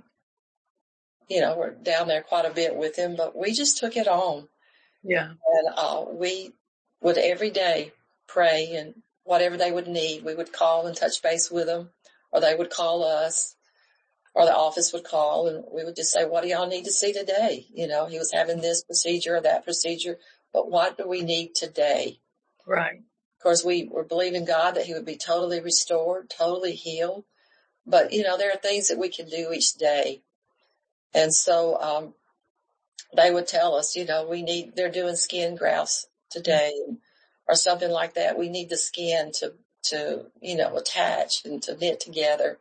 you 1.30 1.40
know, 1.40 1.56
were 1.56 1.70
down 1.70 2.08
there 2.08 2.22
quite 2.22 2.44
a 2.44 2.52
bit 2.52 2.76
with 2.76 2.94
him, 2.94 3.16
but 3.16 3.34
we 3.34 3.54
just 3.54 3.78
took 3.78 3.96
it 3.96 4.06
on. 4.06 4.48
Yeah. 5.02 5.28
And, 5.28 5.74
uh, 5.78 6.04
we 6.12 6.52
would 7.00 7.16
every 7.16 7.48
day 7.48 7.92
pray 8.28 8.74
and 8.74 8.96
whatever 9.24 9.56
they 9.56 9.72
would 9.72 9.88
need, 9.88 10.24
we 10.24 10.34
would 10.34 10.52
call 10.52 10.86
and 10.86 10.94
touch 10.94 11.22
base 11.22 11.50
with 11.50 11.68
them 11.68 11.88
or 12.32 12.40
they 12.40 12.54
would 12.54 12.70
call 12.70 13.04
us 13.04 13.56
or 14.34 14.44
the 14.44 14.54
office 14.54 14.92
would 14.92 15.04
call 15.04 15.48
and 15.48 15.64
we 15.72 15.84
would 15.84 15.96
just 15.96 16.12
say, 16.12 16.24
what 16.24 16.42
do 16.42 16.48
y'all 16.48 16.68
need 16.68 16.84
to 16.84 16.92
see 16.92 17.12
today? 17.12 17.66
You 17.72 17.88
know, 17.88 18.06
he 18.06 18.18
was 18.18 18.32
having 18.32 18.60
this 18.60 18.84
procedure 18.84 19.36
or 19.36 19.40
that 19.40 19.64
procedure, 19.64 20.18
but 20.52 20.70
what 20.70 20.96
do 20.96 21.08
we 21.08 21.22
need 21.22 21.54
today? 21.54 22.20
Right. 22.66 22.98
Of 22.98 23.42
course, 23.42 23.64
we 23.64 23.88
were 23.90 24.04
believing 24.04 24.44
God 24.44 24.72
that 24.72 24.84
he 24.84 24.92
would 24.92 25.06
be 25.06 25.16
totally 25.16 25.60
restored, 25.60 26.30
totally 26.30 26.72
healed. 26.72 27.24
But, 27.86 28.12
you 28.12 28.22
know, 28.22 28.36
there 28.36 28.52
are 28.52 28.58
things 28.58 28.88
that 28.88 28.98
we 28.98 29.08
can 29.08 29.28
do 29.28 29.50
each 29.52 29.74
day. 29.74 30.22
And 31.14 31.34
so, 31.34 31.80
um, 31.80 32.14
they 33.16 33.30
would 33.30 33.48
tell 33.48 33.74
us, 33.74 33.96
you 33.96 34.04
know, 34.04 34.28
we 34.28 34.42
need, 34.42 34.76
they're 34.76 34.90
doing 34.90 35.16
skin 35.16 35.56
grafts 35.56 36.06
today 36.30 36.72
or 37.48 37.56
something 37.56 37.90
like 37.90 38.14
that. 38.14 38.38
We 38.38 38.48
need 38.48 38.68
the 38.68 38.76
skin 38.76 39.32
to, 39.40 39.54
to, 39.84 40.26
you 40.40 40.56
know, 40.56 40.76
attach 40.76 41.44
and 41.44 41.62
to 41.62 41.76
knit 41.76 42.00
together. 42.00 42.58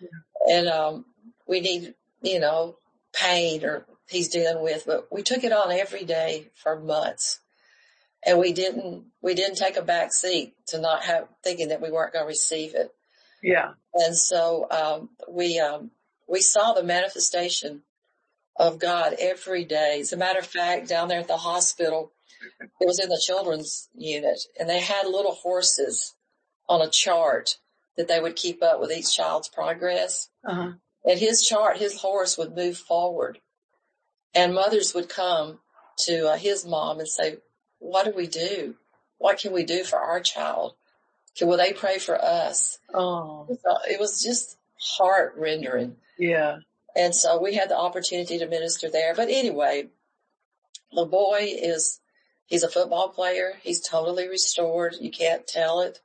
Yeah. 0.00 0.56
And, 0.56 0.68
um, 0.68 1.04
we 1.46 1.60
need, 1.60 1.94
you 2.22 2.40
know, 2.40 2.76
pain 3.12 3.64
or 3.64 3.86
he's 4.08 4.28
dealing 4.28 4.62
with, 4.62 4.84
but 4.86 5.08
we 5.10 5.22
took 5.22 5.44
it 5.44 5.52
on 5.52 5.72
every 5.72 6.04
day 6.04 6.48
for 6.54 6.78
months 6.78 7.40
and 8.24 8.38
we 8.38 8.52
didn't, 8.52 9.04
we 9.22 9.34
didn't 9.34 9.56
take 9.56 9.76
a 9.76 9.82
back 9.82 10.12
seat 10.12 10.54
to 10.68 10.80
not 10.80 11.04
have 11.04 11.28
thinking 11.42 11.68
that 11.68 11.80
we 11.80 11.90
weren't 11.90 12.12
going 12.12 12.24
to 12.24 12.28
receive 12.28 12.74
it. 12.74 12.92
Yeah. 13.42 13.72
And 13.94 14.16
so, 14.16 14.66
um, 14.70 15.10
we, 15.28 15.58
um, 15.58 15.90
we 16.28 16.40
saw 16.40 16.74
the 16.74 16.82
manifestation 16.82 17.82
of 18.56 18.78
God 18.78 19.14
every 19.18 19.64
day. 19.64 19.98
As 20.00 20.12
a 20.12 20.16
matter 20.16 20.40
of 20.40 20.46
fact, 20.46 20.88
down 20.88 21.08
there 21.08 21.20
at 21.20 21.28
the 21.28 21.36
hospital, 21.36 22.12
it 22.60 22.86
was 22.86 23.00
in 23.00 23.08
the 23.08 23.22
children's 23.24 23.88
unit 23.94 24.38
and 24.58 24.68
they 24.68 24.80
had 24.80 25.06
little 25.06 25.34
horses 25.34 26.14
on 26.68 26.80
a 26.80 26.90
chart 26.90 27.58
that 27.96 28.08
they 28.08 28.20
would 28.20 28.36
keep 28.36 28.62
up 28.62 28.80
with 28.80 28.92
each 28.92 29.14
child's 29.14 29.48
progress. 29.48 30.28
Uh-huh. 30.44 30.72
And 31.04 31.18
his 31.18 31.42
chart, 31.42 31.78
his 31.78 32.00
horse 32.00 32.36
would 32.38 32.54
move 32.54 32.76
forward 32.76 33.40
and 34.34 34.54
mothers 34.54 34.94
would 34.94 35.08
come 35.08 35.58
to 36.04 36.30
uh, 36.30 36.36
his 36.36 36.64
mom 36.64 37.00
and 37.00 37.08
say, 37.08 37.38
what 37.78 38.04
do 38.04 38.12
we 38.14 38.26
do? 38.26 38.76
What 39.18 39.38
can 39.38 39.52
we 39.52 39.64
do 39.64 39.84
for 39.84 39.98
our 39.98 40.20
child? 40.20 40.74
Can, 41.36 41.48
will 41.48 41.56
they 41.56 41.72
pray 41.72 41.98
for 41.98 42.22
us? 42.22 42.78
Oh, 42.94 43.46
it 43.88 43.98
was 43.98 44.22
just 44.22 44.56
heart 44.80 45.34
rendering. 45.36 45.96
Yeah. 46.18 46.58
And 46.94 47.14
so 47.14 47.40
we 47.40 47.54
had 47.54 47.70
the 47.70 47.78
opportunity 47.78 48.38
to 48.38 48.46
minister 48.46 48.90
there. 48.90 49.14
But 49.14 49.28
anyway, 49.28 49.88
the 50.92 51.04
boy 51.04 51.48
is, 51.50 52.00
he's 52.46 52.62
a 52.62 52.70
football 52.70 53.08
player. 53.08 53.54
He's 53.62 53.80
totally 53.80 54.28
restored. 54.28 54.96
You 55.00 55.10
can't 55.10 55.46
tell 55.46 55.80
it. 55.80 56.00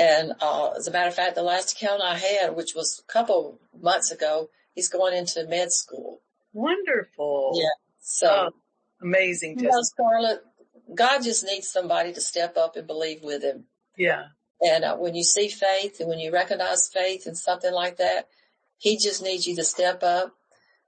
And, 0.00 0.32
uh, 0.40 0.70
as 0.70 0.88
a 0.88 0.90
matter 0.90 1.08
of 1.08 1.14
fact, 1.14 1.34
the 1.34 1.42
last 1.42 1.76
account 1.76 2.00
I 2.00 2.16
had, 2.16 2.56
which 2.56 2.74
was 2.74 3.02
a 3.06 3.12
couple 3.12 3.60
months 3.78 4.10
ago, 4.10 4.48
he's 4.74 4.88
going 4.88 5.14
into 5.14 5.46
med 5.46 5.70
school. 5.72 6.22
Wonderful. 6.54 7.52
Yeah. 7.54 7.68
So 8.00 8.48
oh, 8.48 8.50
amazing. 9.02 9.58
You 9.58 9.68
know, 9.68 9.82
Scarlett, 9.82 10.40
God 10.94 11.22
just 11.22 11.44
needs 11.44 11.68
somebody 11.68 12.14
to 12.14 12.20
step 12.20 12.56
up 12.56 12.76
and 12.76 12.86
believe 12.86 13.22
with 13.22 13.42
him. 13.42 13.64
Yeah. 13.98 14.28
And 14.62 14.84
uh, 14.84 14.96
when 14.96 15.14
you 15.14 15.22
see 15.22 15.48
faith 15.48 16.00
and 16.00 16.08
when 16.08 16.18
you 16.18 16.32
recognize 16.32 16.88
faith 16.88 17.26
and 17.26 17.36
something 17.36 17.72
like 17.72 17.98
that, 17.98 18.28
he 18.78 18.96
just 18.96 19.22
needs 19.22 19.46
you 19.46 19.54
to 19.56 19.64
step 19.64 20.02
up 20.02 20.34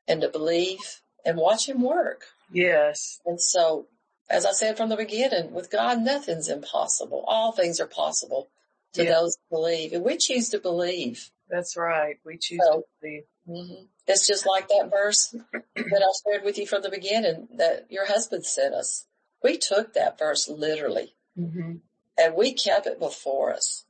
and 0.09 0.23
to 0.23 0.31
believe 0.31 1.02
and 1.23 1.37
watch 1.37 1.69
him 1.69 1.83
work. 1.83 2.23
Yes. 2.50 3.21
And 3.26 3.38
so, 3.38 3.88
as 4.31 4.47
I 4.47 4.52
said 4.52 4.78
from 4.78 4.88
the 4.88 4.97
beginning, 4.97 5.52
with 5.52 5.71
God, 5.71 6.00
nothing's 6.00 6.49
impossible. 6.49 7.25
All 7.28 7.52
things 7.52 7.78
are 7.78 7.87
possible 7.87 8.49
to 8.94 9.04
yeah. 9.04 9.11
those 9.11 9.37
who 9.37 9.56
believe 9.56 9.92
and 9.92 10.04
we 10.04 10.16
choose 10.16 10.50
to 10.50 10.58
believe. 10.58 11.30
That's 11.49 11.76
right. 11.76 12.16
We 12.25 12.38
choose 12.38 12.61
so, 12.64 12.80
to 12.80 12.84
believe. 13.00 13.22
Mm-hmm. 13.49 13.84
It's 14.06 14.26
just 14.26 14.46
like 14.46 14.68
that 14.68 14.90
verse 14.90 15.34
that 15.54 15.76
I 15.76 16.30
shared 16.30 16.44
with 16.44 16.58
you 16.58 16.66
from 16.66 16.82
the 16.82 16.90
beginning 16.90 17.49
that 17.56 17.87
your 17.90 18.06
husband 18.06 18.44
sent 18.44 18.75
us. 18.75 19.06
We 19.42 19.58
took 19.58 19.94
that 19.94 20.18
verse 20.18 20.49
literally 20.49 21.14
mm-hmm. 21.38 21.76
and 22.18 22.34
we 22.34 22.52
kept 22.54 22.87
it 22.87 22.99
before 22.99 23.52
us 23.52 23.84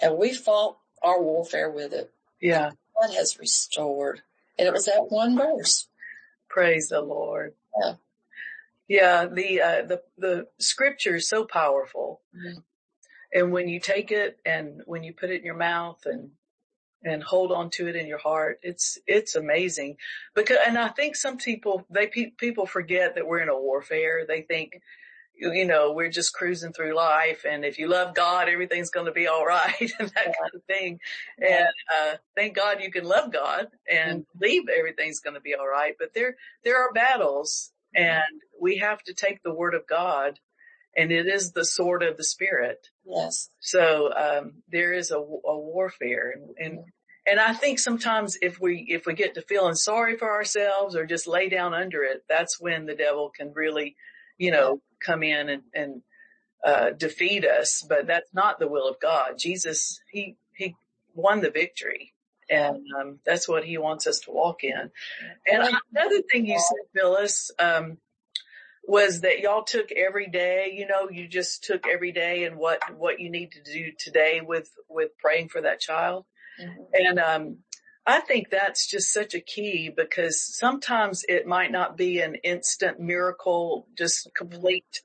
and 0.00 0.16
we 0.16 0.32
fought 0.32 0.78
our 1.02 1.20
warfare 1.20 1.70
with 1.70 1.92
it. 1.92 2.10
Yeah. 2.40 2.70
God 3.00 3.14
has 3.14 3.38
restored. 3.38 4.22
And 4.58 4.68
it 4.68 4.72
was 4.72 4.86
that 4.86 5.06
one 5.08 5.36
verse. 5.36 5.88
Praise 6.48 6.88
the 6.88 7.00
Lord. 7.00 7.54
Yeah. 7.80 7.94
Yeah. 8.88 9.26
The, 9.26 9.60
uh, 9.60 9.82
the, 9.86 10.02
the 10.18 10.46
scripture 10.58 11.16
is 11.16 11.28
so 11.28 11.44
powerful. 11.44 12.20
Mm-hmm. 12.36 12.60
And 13.34 13.52
when 13.52 13.68
you 13.68 13.80
take 13.80 14.10
it 14.10 14.38
and 14.44 14.82
when 14.86 15.02
you 15.02 15.12
put 15.14 15.30
it 15.30 15.40
in 15.40 15.44
your 15.44 15.56
mouth 15.56 16.00
and 16.04 16.30
and 17.04 17.22
hold 17.22 17.52
on 17.52 17.70
to 17.70 17.88
it 17.88 17.96
in 17.96 18.06
your 18.06 18.18
heart. 18.18 18.60
It's, 18.62 18.98
it's 19.06 19.34
amazing 19.34 19.96
because, 20.34 20.58
and 20.66 20.78
I 20.78 20.88
think 20.88 21.16
some 21.16 21.36
people, 21.36 21.84
they, 21.90 22.06
pe- 22.06 22.30
people 22.30 22.66
forget 22.66 23.14
that 23.14 23.26
we're 23.26 23.40
in 23.40 23.48
a 23.48 23.58
warfare. 23.58 24.24
They 24.26 24.42
think, 24.42 24.80
you 25.34 25.64
know, 25.64 25.92
we're 25.92 26.10
just 26.10 26.34
cruising 26.34 26.72
through 26.72 26.94
life. 26.94 27.44
And 27.48 27.64
if 27.64 27.78
you 27.78 27.88
love 27.88 28.14
God, 28.14 28.48
everything's 28.48 28.90
going 28.90 29.06
to 29.06 29.12
be 29.12 29.26
all 29.26 29.44
right 29.44 29.74
and 29.98 30.08
that 30.10 30.24
kind 30.24 30.54
of 30.54 30.62
thing. 30.64 31.00
And, 31.38 31.66
uh, 31.92 32.16
thank 32.36 32.54
God 32.54 32.80
you 32.80 32.90
can 32.90 33.04
love 33.04 33.32
God 33.32 33.66
and 33.90 34.24
believe 34.38 34.64
everything's 34.68 35.20
going 35.20 35.34
to 35.34 35.40
be 35.40 35.54
all 35.54 35.66
right. 35.66 35.94
But 35.98 36.14
there, 36.14 36.36
there 36.64 36.78
are 36.78 36.92
battles 36.92 37.72
and 37.94 38.22
we 38.60 38.78
have 38.78 39.02
to 39.04 39.14
take 39.14 39.42
the 39.42 39.52
word 39.52 39.74
of 39.74 39.86
God 39.86 40.38
and 40.96 41.10
it 41.10 41.26
is 41.26 41.52
the 41.52 41.64
sword 41.64 42.02
of 42.02 42.16
the 42.16 42.24
spirit. 42.24 42.88
Yes. 43.04 43.50
So, 43.60 44.12
um, 44.14 44.62
there 44.70 44.92
is 44.92 45.10
a, 45.10 45.16
a 45.16 45.58
warfare 45.58 46.34
and, 46.34 46.56
and, 46.58 46.84
and 47.24 47.38
I 47.38 47.54
think 47.54 47.78
sometimes 47.78 48.36
if 48.42 48.60
we, 48.60 48.84
if 48.88 49.06
we 49.06 49.14
get 49.14 49.34
to 49.34 49.42
feeling 49.42 49.74
sorry 49.74 50.16
for 50.16 50.30
ourselves 50.30 50.96
or 50.96 51.06
just 51.06 51.28
lay 51.28 51.48
down 51.48 51.72
under 51.72 52.02
it, 52.02 52.24
that's 52.28 52.60
when 52.60 52.86
the 52.86 52.96
devil 52.96 53.30
can 53.30 53.52
really, 53.54 53.94
you 54.38 54.50
know, 54.50 54.80
come 55.00 55.22
in 55.22 55.48
and, 55.48 55.62
and, 55.74 56.02
uh, 56.64 56.90
defeat 56.90 57.44
us, 57.44 57.84
but 57.88 58.06
that's 58.06 58.32
not 58.34 58.58
the 58.58 58.68
will 58.68 58.88
of 58.88 59.00
God. 59.00 59.38
Jesus, 59.38 60.00
he, 60.10 60.36
he 60.56 60.74
won 61.14 61.40
the 61.40 61.50
victory 61.50 62.12
and, 62.50 62.84
um, 63.00 63.18
that's 63.24 63.48
what 63.48 63.64
he 63.64 63.78
wants 63.78 64.06
us 64.06 64.20
to 64.20 64.30
walk 64.32 64.64
in. 64.64 64.90
And 65.46 65.76
another 65.94 66.22
thing 66.30 66.46
you 66.46 66.58
said, 66.58 67.00
Phyllis, 67.00 67.50
um, 67.58 67.98
was 68.84 69.20
that 69.20 69.40
y'all 69.40 69.64
took 69.64 69.92
every 69.92 70.28
day, 70.28 70.72
you 70.74 70.86
know, 70.86 71.08
you 71.10 71.28
just 71.28 71.64
took 71.64 71.86
every 71.86 72.12
day 72.12 72.44
and 72.44 72.56
what, 72.56 72.80
what 72.96 73.20
you 73.20 73.30
need 73.30 73.52
to 73.52 73.62
do 73.62 73.92
today 73.98 74.40
with, 74.44 74.70
with 74.88 75.16
praying 75.18 75.48
for 75.48 75.60
that 75.60 75.80
child. 75.80 76.24
Mm-hmm. 76.60 76.82
And, 76.94 77.18
um, 77.18 77.58
I 78.04 78.18
think 78.18 78.50
that's 78.50 78.90
just 78.90 79.12
such 79.12 79.34
a 79.34 79.40
key 79.40 79.88
because 79.88 80.42
sometimes 80.58 81.24
it 81.28 81.46
might 81.46 81.70
not 81.70 81.96
be 81.96 82.18
an 82.18 82.34
instant 82.42 82.98
miracle, 82.98 83.86
just 83.96 84.28
complete, 84.36 85.02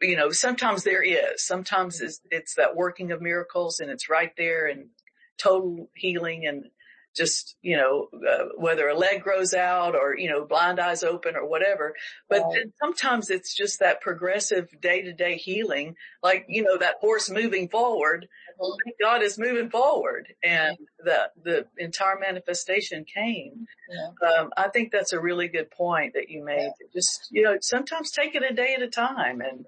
you 0.00 0.16
know, 0.16 0.30
sometimes 0.30 0.84
there 0.84 1.02
is, 1.02 1.44
sometimes 1.44 2.00
it's, 2.00 2.20
it's 2.30 2.54
that 2.54 2.76
working 2.76 3.10
of 3.10 3.20
miracles 3.20 3.80
and 3.80 3.90
it's 3.90 4.08
right 4.08 4.30
there 4.36 4.68
and 4.68 4.90
total 5.38 5.90
healing 5.96 6.46
and 6.46 6.66
just, 7.14 7.56
you 7.62 7.76
know, 7.76 8.08
uh, 8.26 8.44
whether 8.56 8.88
a 8.88 8.96
leg 8.96 9.22
grows 9.22 9.54
out 9.54 9.94
or, 9.94 10.16
you 10.16 10.30
know, 10.30 10.44
blind 10.44 10.80
eyes 10.80 11.02
open 11.02 11.36
or 11.36 11.46
whatever. 11.46 11.94
But 12.28 12.42
right. 12.42 12.52
then 12.54 12.72
sometimes 12.80 13.30
it's 13.30 13.54
just 13.54 13.80
that 13.80 14.00
progressive 14.00 14.68
day 14.80 15.02
to 15.02 15.12
day 15.12 15.36
healing, 15.36 15.96
like, 16.22 16.46
you 16.48 16.62
know, 16.62 16.78
that 16.78 16.96
horse 17.00 17.30
moving 17.30 17.68
forward. 17.68 18.28
Mm-hmm. 18.60 18.90
God 19.00 19.22
is 19.22 19.38
moving 19.38 19.70
forward 19.70 20.28
and 20.42 20.76
the, 20.98 21.30
the 21.42 21.66
entire 21.78 22.18
manifestation 22.18 23.04
came. 23.04 23.66
Yeah. 23.90 24.28
Um, 24.28 24.50
I 24.56 24.68
think 24.68 24.92
that's 24.92 25.12
a 25.12 25.20
really 25.20 25.48
good 25.48 25.70
point 25.70 26.14
that 26.14 26.30
you 26.30 26.44
made. 26.44 26.72
Yeah. 26.80 26.86
Just, 26.94 27.28
you 27.30 27.42
know, 27.42 27.56
sometimes 27.60 28.10
take 28.10 28.34
it 28.34 28.42
a 28.42 28.54
day 28.54 28.74
at 28.74 28.82
a 28.82 28.88
time 28.88 29.40
and, 29.40 29.66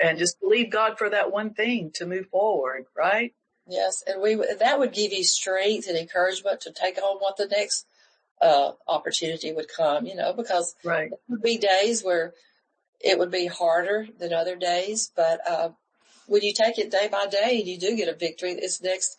and 0.00 0.18
just 0.18 0.40
believe 0.40 0.70
God 0.70 0.98
for 0.98 1.10
that 1.10 1.32
one 1.32 1.54
thing 1.54 1.90
to 1.94 2.06
move 2.06 2.26
forward, 2.28 2.86
right? 2.96 3.34
Yes, 3.66 4.02
and 4.06 4.20
we 4.20 4.34
that 4.34 4.78
would 4.78 4.92
give 4.92 5.12
you 5.12 5.24
strength 5.24 5.86
and 5.88 5.96
encouragement 5.96 6.62
to 6.62 6.72
take 6.72 6.98
on 6.98 7.18
what 7.18 7.36
the 7.36 7.46
next 7.46 7.86
uh, 8.40 8.72
opportunity 8.88 9.52
would 9.52 9.68
come. 9.68 10.06
You 10.06 10.16
know, 10.16 10.32
because 10.32 10.74
right. 10.84 11.10
there 11.10 11.18
would 11.28 11.42
be 11.42 11.58
days 11.58 12.02
where 12.02 12.34
it 13.00 13.18
would 13.18 13.30
be 13.30 13.46
harder 13.46 14.08
than 14.18 14.32
other 14.32 14.56
days, 14.56 15.10
but 15.14 15.40
uh, 15.48 15.70
when 16.26 16.42
you 16.42 16.52
take 16.52 16.78
it 16.78 16.90
day 16.90 17.08
by 17.10 17.26
day 17.26 17.58
and 17.58 17.68
you 17.68 17.78
do 17.78 17.96
get 17.96 18.08
a 18.08 18.14
victory, 18.14 18.52
it's 18.52 18.82
next. 18.82 19.16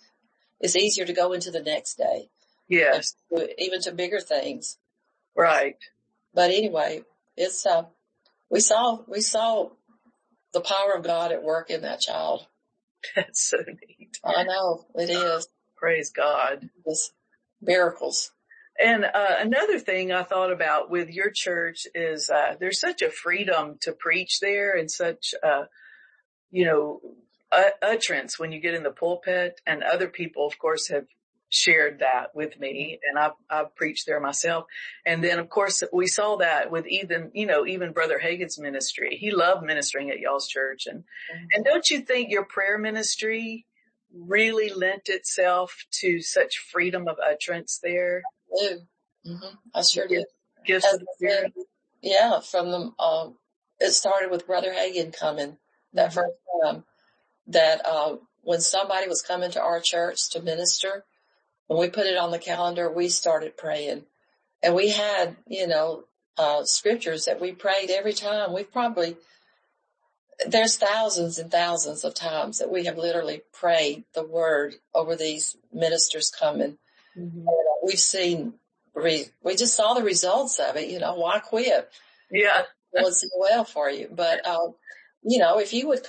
It's 0.59 0.75
easier 0.75 1.05
to 1.05 1.13
go 1.13 1.33
into 1.33 1.51
the 1.51 1.61
next 1.61 1.97
day. 1.97 2.29
Yes, 2.67 3.15
even 3.57 3.81
to 3.81 3.91
bigger 3.91 4.19
things. 4.19 4.77
Right. 5.35 5.77
But 6.33 6.51
anyway, 6.51 7.03
it's 7.37 7.65
uh, 7.65 7.83
we 8.49 8.59
saw 8.59 8.99
we 9.07 9.21
saw 9.21 9.69
the 10.53 10.61
power 10.61 10.93
of 10.95 11.03
God 11.03 11.31
at 11.31 11.43
work 11.43 11.69
in 11.69 11.81
that 11.81 11.99
child. 11.99 12.45
That's 13.15 13.49
so 13.49 13.57
neat. 13.57 14.17
I 14.23 14.43
know 14.43 14.85
it 14.95 15.09
is. 15.09 15.47
Praise 15.75 16.11
God. 16.11 16.69
It's 16.85 17.11
miracles. 17.61 18.31
And 18.79 19.05
uh, 19.05 19.35
another 19.39 19.79
thing 19.79 20.11
I 20.11 20.23
thought 20.23 20.51
about 20.51 20.89
with 20.89 21.09
your 21.09 21.31
church 21.33 21.85
is 21.93 22.29
uh, 22.29 22.55
there's 22.59 22.79
such 22.79 23.01
a 23.01 23.11
freedom 23.11 23.77
to 23.81 23.91
preach 23.91 24.39
there 24.39 24.75
and 24.75 24.89
such, 24.89 25.33
uh, 25.43 25.65
you 26.49 26.65
know, 26.65 27.01
utterance 27.83 28.39
when 28.39 28.51
you 28.51 28.59
get 28.59 28.73
in 28.73 28.83
the 28.83 28.91
pulpit. 28.91 29.61
And 29.67 29.83
other 29.83 30.07
people, 30.07 30.47
of 30.47 30.57
course, 30.57 30.89
have 30.89 31.05
shared 31.53 31.99
that 31.99 32.33
with 32.33 32.59
me 32.59 32.99
and 33.07 33.19
I've, 33.19 33.33
I've 33.47 33.75
preached 33.75 34.07
there 34.07 34.19
myself. 34.19 34.65
And 35.05 35.23
then 35.23 35.37
of 35.37 35.49
course 35.49 35.83
we 35.93 36.07
saw 36.07 36.37
that 36.37 36.71
with 36.71 36.87
even, 36.87 37.29
you 37.35 37.45
know, 37.45 37.67
even 37.67 37.93
brother 37.93 38.19
Hagin's 38.21 38.59
ministry. 38.59 39.17
He 39.21 39.29
loved 39.29 39.63
ministering 39.63 40.09
at 40.09 40.19
y'all's 40.19 40.47
church. 40.47 40.87
And, 40.87 41.01
mm-hmm. 41.01 41.45
and 41.53 41.63
don't 41.63 41.87
you 41.91 42.01
think 42.01 42.31
your 42.31 42.43
prayer 42.45 42.79
ministry 42.79 43.67
really 44.11 44.73
lent 44.73 45.09
itself 45.09 45.85
to 46.01 46.21
such 46.21 46.57
freedom 46.57 47.07
of 47.07 47.17
utterance 47.23 47.79
there? 47.83 48.23
Mm-hmm. 48.59 49.55
I 49.75 49.81
sure 49.83 50.07
did. 50.07 50.25
Gifts 50.65 50.91
of 50.91 51.01
the 51.01 51.07
Spirit. 51.17 51.53
Yeah, 52.01 52.39
from 52.39 52.71
the, 52.71 52.91
um, 53.03 53.35
it 53.79 53.91
started 53.91 54.31
with 54.31 54.47
brother 54.47 54.73
Hagin 54.73 55.15
coming 55.15 55.57
that 55.93 56.09
mm-hmm. 56.09 56.19
first 56.19 56.35
time 56.63 56.83
that, 57.47 57.85
uh, 57.85 58.15
when 58.41 58.59
somebody 58.59 59.07
was 59.07 59.21
coming 59.21 59.51
to 59.51 59.61
our 59.61 59.79
church 59.79 60.31
to 60.31 60.41
minister, 60.41 61.05
when 61.67 61.79
we 61.79 61.89
put 61.89 62.05
it 62.05 62.17
on 62.17 62.31
the 62.31 62.39
calendar, 62.39 62.91
we 62.91 63.09
started 63.09 63.57
praying 63.57 64.03
and 64.61 64.75
we 64.75 64.89
had, 64.89 65.35
you 65.47 65.67
know, 65.67 66.05
uh, 66.37 66.63
scriptures 66.63 67.25
that 67.25 67.39
we 67.39 67.51
prayed 67.51 67.89
every 67.89 68.13
time. 68.13 68.53
We've 68.53 68.71
probably, 68.71 69.17
there's 70.47 70.77
thousands 70.77 71.37
and 71.37 71.51
thousands 71.51 72.03
of 72.03 72.15
times 72.15 72.57
that 72.59 72.71
we 72.71 72.85
have 72.85 72.97
literally 72.97 73.41
prayed 73.53 74.03
the 74.13 74.23
word 74.23 74.75
over 74.93 75.15
these 75.15 75.55
ministers 75.71 76.31
coming. 76.31 76.77
Mm-hmm. 77.17 77.45
we've 77.83 77.99
seen, 77.99 78.53
we 78.95 79.55
just 79.55 79.75
saw 79.75 79.93
the 79.93 80.03
results 80.03 80.59
of 80.59 80.75
it, 80.77 80.89
you 80.89 80.99
know, 80.99 81.15
why 81.15 81.39
quit? 81.39 81.89
Yeah. 82.31 82.63
It 82.93 83.03
was 83.03 83.27
well 83.39 83.63
for 83.63 83.89
you. 83.89 84.09
But, 84.11 84.45
uh, 84.45 84.71
you 85.23 85.39
know, 85.39 85.59
if 85.59 85.73
you 85.73 85.87
would 85.87 86.07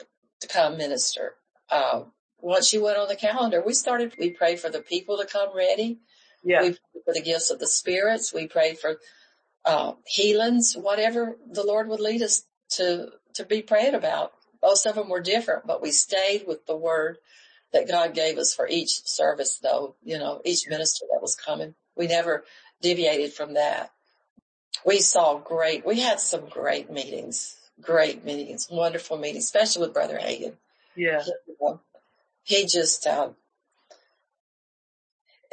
come 0.49 0.79
minister, 0.79 1.35
uh, 1.71 2.03
once 2.45 2.75
you 2.75 2.83
went 2.83 2.99
on 2.99 3.09
the 3.09 3.17
calendar, 3.17 3.63
we 3.65 3.73
started, 3.73 4.15
we 4.19 4.29
prayed 4.29 4.61
for 4.61 4.69
the 4.69 4.81
people 4.81 5.17
to 5.17 5.25
come 5.25 5.49
ready. 5.57 5.99
Yeah. 6.45 6.61
We 6.61 6.69
prayed 6.69 7.03
for 7.07 7.15
the 7.15 7.23
gifts 7.23 7.51
of 7.51 7.59
the 7.59 7.67
spirits. 7.67 8.35
We 8.35 8.47
prayed 8.47 8.79
for, 8.79 8.99
uh, 9.65 9.93
healings, 10.07 10.75
whatever 10.77 11.39
the 11.51 11.65
Lord 11.65 11.89
would 11.89 12.01
lead 12.01 12.21
us 12.21 12.45
to, 12.73 13.09
to 13.35 13.47
be 13.47 13.63
praying 13.63 13.95
about. 13.95 14.33
Most 14.63 14.85
of 14.85 14.95
them 14.95 15.09
were 15.09 15.23
different, 15.23 15.67
but 15.67 15.81
we 15.81 15.91
stayed 15.91 16.45
with 16.47 16.67
the 16.67 16.77
word 16.77 17.17
that 17.73 17.89
God 17.89 18.13
gave 18.13 18.37
us 18.37 18.55
for 18.55 18.69
each 18.69 19.07
service 19.07 19.59
though, 19.59 19.97
you 20.05 20.19
know, 20.19 20.43
each 20.45 20.69
minister 20.69 21.07
that 21.13 21.23
was 21.23 21.35
coming. 21.35 21.75
We 21.97 22.09
never 22.09 22.45
deviated 22.83 23.33
from 23.33 23.55
that. 23.55 23.91
We 24.85 24.99
saw 24.99 25.39
great, 25.39 25.87
we 25.87 26.01
had 26.01 26.21
some 26.21 26.47
great 26.47 26.91
meetings, 26.91 27.57
great 27.81 28.23
meetings, 28.23 28.69
wonderful 28.71 29.17
meetings, 29.17 29.45
especially 29.45 29.87
with 29.87 29.95
Brother 29.95 30.19
Hagin. 30.19 30.57
Yeah 30.95 31.23
he 32.45 32.67
just, 32.67 33.07
uh, 33.07 33.31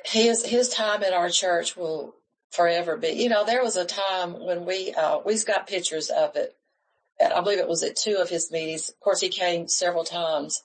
his, 0.05 0.45
his 0.45 0.69
time 0.69 1.03
at 1.03 1.13
our 1.13 1.29
church 1.29 1.75
will 1.75 2.15
forever 2.51 2.97
be, 2.97 3.09
you 3.09 3.29
know, 3.29 3.45
there 3.45 3.63
was 3.63 3.75
a 3.75 3.85
time 3.85 4.33
when 4.45 4.65
we, 4.65 4.93
uh, 4.93 5.19
we've 5.25 5.45
got 5.45 5.67
pictures 5.67 6.09
of 6.09 6.35
it. 6.35 6.55
I 7.19 7.41
believe 7.41 7.59
it 7.59 7.67
was 7.67 7.83
at 7.83 7.95
two 7.95 8.17
of 8.17 8.29
his 8.29 8.51
meetings. 8.51 8.89
Of 8.89 8.99
course, 8.99 9.21
he 9.21 9.29
came 9.29 9.67
several 9.67 10.03
times, 10.03 10.63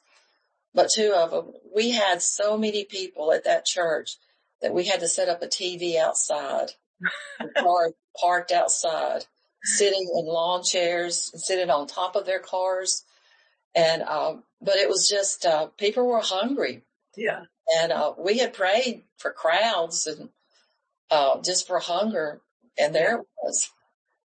but 0.74 0.90
two 0.94 1.12
of 1.14 1.30
them, 1.30 1.52
we 1.74 1.90
had 1.90 2.22
so 2.22 2.56
many 2.56 2.84
people 2.84 3.32
at 3.32 3.44
that 3.44 3.66
church 3.66 4.16
that 4.62 4.74
we 4.74 4.84
had 4.84 5.00
to 5.00 5.08
set 5.08 5.28
up 5.28 5.42
a 5.42 5.46
TV 5.46 5.96
outside, 5.98 6.72
car 7.58 7.92
parked 8.18 8.52
outside, 8.52 9.26
sitting 9.62 10.08
in 10.16 10.26
lawn 10.26 10.62
chairs 10.64 11.30
and 11.32 11.42
sitting 11.42 11.70
on 11.70 11.86
top 11.86 12.16
of 12.16 12.24
their 12.24 12.40
cars. 12.40 13.04
And, 13.76 14.02
um, 14.02 14.42
but 14.60 14.76
it 14.76 14.88
was 14.88 15.08
just, 15.08 15.44
uh, 15.44 15.66
people 15.78 16.06
were 16.06 16.20
hungry. 16.20 16.82
Yeah. 17.16 17.42
And, 17.78 17.92
uh, 17.92 18.14
we 18.18 18.38
had 18.38 18.54
prayed 18.54 19.02
for 19.18 19.30
crowds 19.30 20.06
and, 20.06 20.30
uh, 21.10 21.40
just 21.42 21.66
for 21.66 21.78
hunger 21.78 22.40
and 22.78 22.94
there 22.94 23.18
it 23.18 23.26
was. 23.42 23.70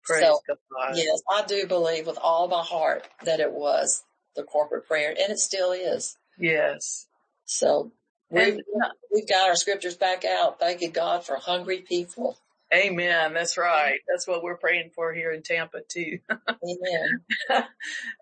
Praise 0.03 0.23
so, 0.23 0.39
God. 0.47 0.95
Yes, 0.95 1.21
I 1.29 1.43
do 1.45 1.67
believe 1.67 2.07
with 2.07 2.19
all 2.21 2.47
my 2.47 2.63
heart 2.63 3.07
that 3.23 3.39
it 3.39 3.51
was 3.51 4.03
the 4.35 4.43
corporate 4.43 4.87
prayer 4.87 5.09
and 5.09 5.31
it 5.31 5.39
still 5.39 5.71
is. 5.71 6.15
Yes. 6.37 7.07
So 7.45 7.91
we've, 8.29 8.59
we've 9.11 9.27
got 9.27 9.49
our 9.49 9.55
scriptures 9.55 9.95
back 9.95 10.25
out. 10.25 10.59
Thank 10.59 10.81
you 10.81 10.89
God 10.89 11.25
for 11.25 11.35
hungry 11.37 11.79
people. 11.79 12.37
Amen. 12.73 13.33
That's 13.33 13.57
right. 13.57 13.99
That's 14.07 14.27
what 14.27 14.43
we're 14.43 14.57
praying 14.57 14.91
for 14.93 15.11
here 15.11 15.31
in 15.31 15.41
Tampa 15.41 15.79
too. 15.87 16.19
Amen. 16.29 17.65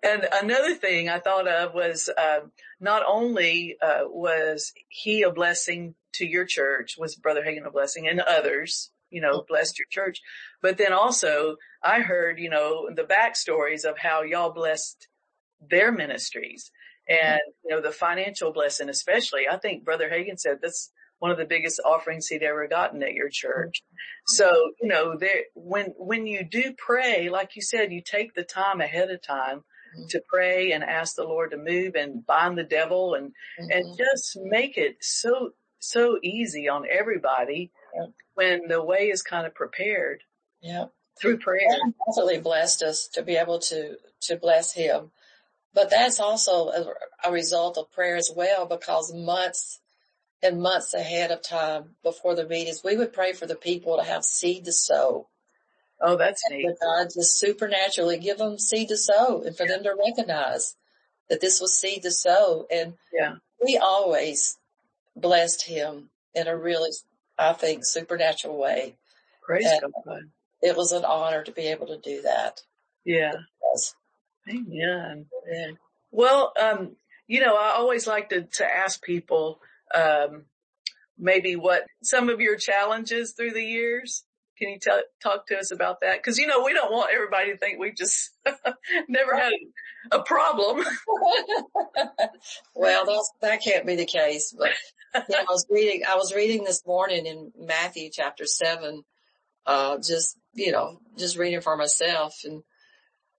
and 0.04 0.28
another 0.32 0.74
thing 0.74 1.10
I 1.10 1.20
thought 1.20 1.48
of 1.48 1.74
was, 1.74 2.10
uh, 2.18 2.42
not 2.80 3.04
only, 3.06 3.76
uh, 3.82 4.04
was 4.06 4.72
he 4.88 5.24
a 5.24 5.32
blessing 5.32 5.96
to 6.14 6.26
your 6.26 6.46
church, 6.46 6.96
was 6.98 7.16
Brother 7.16 7.44
Hagin 7.44 7.66
a 7.68 7.72
blessing 7.72 8.08
and 8.08 8.22
others, 8.22 8.90
you 9.10 9.20
know, 9.20 9.44
blessed 9.48 9.80
your 9.80 9.88
church. 9.92 10.22
But 10.62 10.78
then 10.78 10.94
also 10.94 11.58
I 11.84 12.00
heard, 12.00 12.40
you 12.40 12.50
know, 12.50 12.90
the 12.94 13.04
backstories 13.04 13.84
of 13.84 13.98
how 13.98 14.22
y'all 14.22 14.54
blessed 14.54 15.10
their 15.60 15.92
ministries 15.92 16.72
and, 17.10 17.40
you 17.66 17.76
know, 17.76 17.82
the 17.82 17.92
financial 17.92 18.54
blessing, 18.54 18.88
especially. 18.88 19.48
I 19.52 19.58
think 19.58 19.84
Brother 19.84 20.10
Hagin 20.10 20.40
said 20.40 20.60
that's 20.62 20.92
one 21.20 21.32
of 21.32 21.38
the 21.38 21.46
biggest 21.46 21.80
offerings 21.84 22.28
he'd 22.28 22.44
ever 22.44 22.68
gotten 22.68 23.02
at 23.04 23.14
your 23.14 23.30
church. 23.30 23.84
So, 24.28 24.72
you 24.82 24.88
know, 24.88 25.18
there, 25.18 25.44
when, 25.56 25.94
when 25.98 26.28
you 26.28 26.44
do 26.44 26.74
pray, 26.78 27.30
like 27.30 27.56
you 27.56 27.62
said, 27.62 27.92
you 27.92 28.02
take 28.06 28.34
the 28.34 28.44
time 28.44 28.82
ahead 28.82 29.10
of 29.10 29.22
time 29.22 29.64
to 30.10 30.22
pray 30.28 30.74
and 30.74 30.84
ask 30.84 31.16
the 31.16 31.24
Lord 31.24 31.52
to 31.52 31.58
move 31.58 31.96
and 31.96 32.26
bind 32.26 32.58
the 32.58 32.64
devil 32.64 33.16
and, 33.16 33.30
mm-hmm. 33.30 33.72
and 33.72 33.98
just 33.98 34.38
make 34.44 34.78
it 34.78 34.98
so, 35.02 35.52
so 35.80 36.20
easy 36.22 36.70
on 36.70 36.86
everybody 36.92 37.72
yep. 38.00 38.12
when 38.36 38.68
the 38.68 38.84
way 38.84 39.10
is 39.10 39.22
kind 39.24 39.48
of 39.48 39.56
prepared. 39.56 40.22
Yeah. 40.62 40.86
Through 41.20 41.40
prayer. 41.40 41.68
That 41.68 41.94
definitely 42.08 42.42
blessed 42.42 42.84
us 42.84 43.10
to 43.14 43.24
be 43.24 43.38
able 43.38 43.60
to, 43.60 43.96
to 44.24 44.38
bless 44.38 44.74
him. 44.74 45.12
But 45.74 45.90
that's 45.90 46.20
also 46.20 46.70
a, 46.70 46.86
a 47.26 47.32
result 47.32 47.78
of 47.78 47.92
prayer 47.92 48.18
as 48.18 48.32
well 48.36 48.68
because 48.68 49.12
months 49.14 49.80
and 50.44 50.62
months 50.62 50.94
ahead 50.94 51.32
of 51.32 51.42
time 51.42 51.96
before 52.04 52.36
the 52.36 52.48
meetings, 52.48 52.82
we 52.84 52.98
would 52.98 53.14
pray 53.14 53.34
for 53.34 53.46
the 53.46 53.56
people 53.56 53.98
to 53.98 54.04
have 54.04 54.24
seed 54.24 54.66
to 54.66 54.72
sow. 54.72 55.28
Oh, 56.02 56.16
that's 56.16 56.44
and 56.50 56.60
neat. 56.60 56.76
God 56.82 57.06
just 57.06 57.40
supernaturally 57.40 58.20
give 58.20 58.38
them 58.38 58.60
seed 58.60 58.90
to 58.90 58.98
sow 58.98 59.42
and 59.42 59.58
for 59.58 59.66
yeah. 59.66 59.74
them 59.74 59.84
to 59.84 59.96
recognize 59.96 60.76
that 61.30 61.42
this 61.42 61.60
was 61.60 61.80
seed 61.80 62.04
to 62.04 62.12
sow. 62.12 62.68
And 62.72 62.94
yeah. 63.12 63.36
we 63.64 63.78
always 63.78 64.58
blessed 65.16 65.66
him 65.66 66.10
in 66.36 66.48
a 66.48 66.56
really, 66.56 66.92
I 67.38 67.54
think, 67.54 67.84
supernatural 67.84 68.58
way. 68.58 68.96
Praise 69.44 69.66
and 69.66 69.94
God. 70.06 70.22
It 70.62 70.76
was 70.76 70.92
an 70.92 71.06
honor 71.06 71.44
to 71.44 71.52
be 71.52 71.68
able 71.68 71.88
to 71.88 71.98
do 71.98 72.22
that. 72.24 72.62
Yeah. 73.04 73.34
Amen. 74.50 75.26
Yeah. 75.52 75.72
Well, 76.12 76.54
um, 76.60 76.96
you 77.28 77.42
know, 77.42 77.56
I 77.56 77.72
always 77.72 78.08
like 78.08 78.30
to, 78.30 78.44
to 78.44 78.66
ask 78.66 79.02
people, 79.02 79.60
um, 79.94 80.46
maybe 81.18 81.56
what 81.56 81.84
some 82.04 82.30
of 82.30 82.40
your 82.40 82.56
challenges 82.58 83.34
through 83.34 83.52
the 83.52 83.64
years. 83.64 84.24
Can 84.58 84.70
you 84.70 84.80
t- 84.80 84.92
talk 85.22 85.46
to 85.48 85.58
us 85.58 85.72
about 85.72 86.02
that? 86.02 86.24
Cause 86.24 86.40
you 86.40 86.48
know, 86.48 86.64
we 86.64 86.74
don't 86.74 86.92
want 86.92 87.12
everybody 87.14 87.52
to 87.52 87.58
think 87.58 87.80
we 87.80 87.92
just 87.92 88.32
never 89.08 89.36
had 89.36 89.52
a 90.12 90.24
problem. 90.24 90.84
well, 92.76 93.06
that's, 93.06 93.32
that 93.42 93.64
can't 93.64 93.86
be 93.86 93.98
the 93.98 94.08
case, 94.08 94.56
but 94.58 94.72
I 95.14 95.46
was 95.48 95.66
reading, 95.70 96.02
I 96.10 96.16
was 96.16 96.34
reading 96.34 96.64
this 96.64 96.86
morning 96.88 97.28
in 97.28 97.52
Matthew 97.56 98.10
chapter 98.12 98.46
seven, 98.46 99.04
uh, 99.68 99.98
just, 100.00 100.38
you 100.54 100.72
know, 100.72 101.02
just 101.18 101.38
reading 101.38 101.62
for 101.62 101.78
myself 101.78 102.40
and 102.44 102.64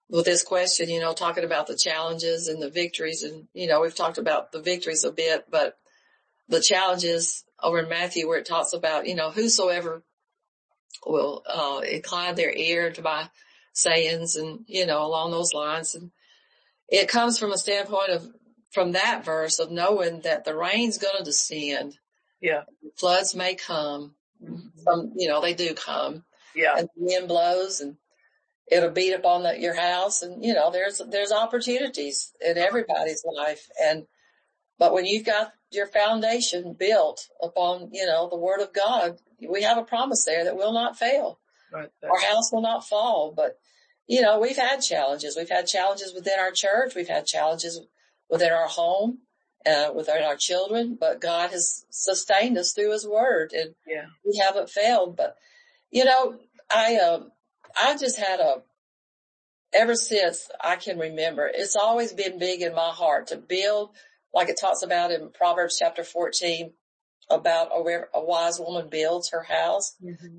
with 0.08 0.24
this 0.24 0.42
question, 0.42 0.88
you 0.88 1.00
know, 1.00 1.14
talking 1.14 1.44
about 1.44 1.66
the 1.66 1.76
challenges 1.76 2.48
and 2.48 2.62
the 2.62 2.70
victories 2.70 3.24
and, 3.24 3.48
you 3.54 3.66
know, 3.66 3.80
we've 3.80 3.94
talked 3.94 4.18
about 4.18 4.52
the 4.52 4.62
victories 4.62 5.04
a 5.04 5.10
bit, 5.10 5.46
but 5.50 5.74
the 6.48 6.60
challenges 6.60 7.44
over 7.62 7.80
in 7.80 7.88
Matthew 7.88 8.26
where 8.28 8.38
it 8.38 8.46
talks 8.46 8.72
about, 8.72 9.06
you 9.06 9.14
know, 9.14 9.30
whosoever 9.30 10.02
will, 11.06 11.42
uh, 11.46 11.80
incline 11.80 12.34
their 12.34 12.52
ear 12.54 12.90
to 12.92 13.02
my 13.02 13.28
sayings 13.72 14.36
and, 14.36 14.64
you 14.66 14.86
know, 14.86 15.04
along 15.04 15.30
those 15.30 15.52
lines. 15.52 15.94
And 15.94 16.10
it 16.88 17.08
comes 17.08 17.38
from 17.38 17.52
a 17.52 17.58
standpoint 17.58 18.10
of, 18.10 18.26
from 18.70 18.92
that 18.92 19.24
verse 19.24 19.58
of 19.58 19.70
knowing 19.70 20.20
that 20.22 20.44
the 20.44 20.56
rain's 20.56 20.98
going 20.98 21.16
to 21.18 21.24
descend. 21.24 21.96
Yeah. 22.40 22.62
Floods 22.96 23.34
may 23.34 23.54
come. 23.54 24.14
Some, 24.76 25.12
you 25.16 25.28
know, 25.28 25.40
they 25.40 25.54
do 25.54 25.74
come. 25.74 26.24
Yeah. 26.54 26.76
And 26.76 26.88
the 26.96 27.04
wind 27.04 27.28
blows 27.28 27.80
and 27.80 27.96
it'll 28.70 28.90
beat 28.90 29.14
up 29.14 29.24
on 29.24 29.42
the, 29.42 29.58
your 29.58 29.74
house 29.74 30.22
and, 30.22 30.44
you 30.44 30.54
know, 30.54 30.70
there's, 30.70 31.00
there's 31.10 31.32
opportunities 31.32 32.32
in 32.40 32.58
everybody's 32.58 33.24
life. 33.24 33.66
And, 33.82 34.06
but 34.78 34.92
when 34.92 35.06
you've 35.06 35.26
got 35.26 35.52
your 35.70 35.86
foundation 35.86 36.74
built 36.78 37.28
upon, 37.42 37.90
you 37.92 38.06
know, 38.06 38.28
the 38.28 38.38
word 38.38 38.60
of 38.60 38.72
God, 38.72 39.18
we 39.46 39.62
have 39.62 39.78
a 39.78 39.84
promise 39.84 40.24
there 40.24 40.44
that 40.44 40.56
will 40.56 40.72
not 40.72 40.98
fail. 40.98 41.38
Right. 41.72 41.90
Our 42.02 42.20
house 42.20 42.50
will 42.52 42.62
not 42.62 42.86
fall, 42.86 43.32
but 43.36 43.58
you 44.06 44.22
know, 44.22 44.40
we've 44.40 44.56
had 44.56 44.80
challenges. 44.80 45.36
We've 45.36 45.50
had 45.50 45.66
challenges 45.66 46.14
within 46.14 46.38
our 46.38 46.50
church. 46.50 46.94
We've 46.94 47.08
had 47.08 47.26
challenges 47.26 47.78
within 48.30 48.52
our 48.52 48.66
home, 48.66 49.18
uh, 49.66 49.90
within 49.94 50.22
our 50.22 50.36
children, 50.36 50.96
but 50.98 51.20
God 51.20 51.50
has 51.50 51.84
sustained 51.90 52.56
us 52.56 52.72
through 52.72 52.92
his 52.92 53.06
word 53.06 53.52
and 53.52 53.74
yeah. 53.86 54.06
we 54.24 54.38
haven't 54.38 54.70
failed. 54.70 55.14
But, 55.14 55.36
you 55.90 56.06
know, 56.06 56.38
I, 56.70 56.96
um, 56.96 57.32
I 57.76 57.98
just 57.98 58.18
had 58.18 58.40
a, 58.40 58.62
ever 59.74 59.94
since 59.94 60.48
I 60.58 60.76
can 60.76 60.98
remember, 60.98 61.46
it's 61.46 61.76
always 61.76 62.14
been 62.14 62.38
big 62.38 62.62
in 62.62 62.74
my 62.74 62.90
heart 62.90 63.26
to 63.28 63.36
build, 63.36 63.90
like 64.34 64.48
it 64.48 64.58
talks 64.60 64.82
about 64.82 65.10
in 65.10 65.30
Proverbs 65.30 65.76
chapter 65.78 66.04
14 66.04 66.72
about 67.30 67.70
a, 67.72 68.04
a 68.14 68.24
wise 68.24 68.58
woman 68.58 68.88
builds 68.88 69.30
her 69.30 69.42
house. 69.42 69.94
Mm-hmm. 70.02 70.38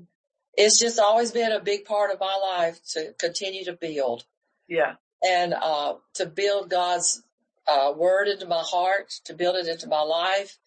It's 0.54 0.78
just 0.78 0.98
always 0.98 1.30
been 1.30 1.52
a 1.52 1.60
big 1.60 1.84
part 1.84 2.10
of 2.12 2.20
my 2.20 2.36
life 2.42 2.80
to 2.92 3.14
continue 3.18 3.64
to 3.64 3.72
build. 3.72 4.24
Yeah. 4.68 4.94
And, 5.22 5.54
uh, 5.54 5.94
to 6.14 6.26
build 6.26 6.70
God's, 6.70 7.22
uh, 7.68 7.92
word 7.96 8.26
into 8.26 8.46
my 8.46 8.62
heart, 8.64 9.10
to 9.24 9.34
build 9.34 9.56
it 9.56 9.66
into 9.66 9.86
my 9.86 10.00
life 10.00 10.58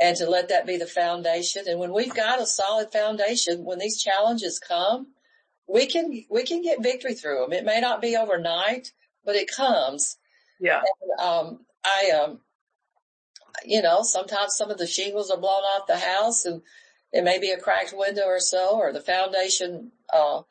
and 0.00 0.16
to 0.16 0.28
let 0.28 0.48
that 0.48 0.66
be 0.66 0.78
the 0.78 0.86
foundation. 0.86 1.64
And 1.68 1.78
when 1.78 1.92
we've 1.92 2.14
got 2.14 2.40
a 2.40 2.46
solid 2.46 2.90
foundation, 2.90 3.64
when 3.64 3.78
these 3.78 4.02
challenges 4.02 4.58
come, 4.58 5.08
we 5.68 5.86
can, 5.86 6.24
we 6.30 6.42
can 6.44 6.62
get 6.62 6.82
victory 6.82 7.14
through 7.14 7.42
them. 7.42 7.52
It 7.52 7.64
may 7.64 7.80
not 7.80 8.00
be 8.00 8.16
overnight, 8.16 8.92
but 9.24 9.36
it 9.36 9.50
comes. 9.54 10.16
Yeah. 10.58 10.80
And, 10.80 11.20
um, 11.20 11.66
I, 11.84 12.10
um, 12.10 12.40
you 13.64 13.82
know, 13.82 14.02
sometimes 14.02 14.56
some 14.56 14.70
of 14.70 14.78
the 14.78 14.86
shingles 14.86 15.30
are 15.30 15.38
blown 15.38 15.62
off 15.62 15.86
the 15.86 15.98
house 15.98 16.44
and 16.44 16.62
it 17.12 17.24
may 17.24 17.38
be 17.38 17.50
a 17.50 17.58
cracked 17.58 17.94
window 17.96 18.24
or 18.24 18.40
so, 18.40 18.78
or 18.78 18.92
the 18.92 19.00
foundation, 19.00 19.92
uh, 20.12 20.42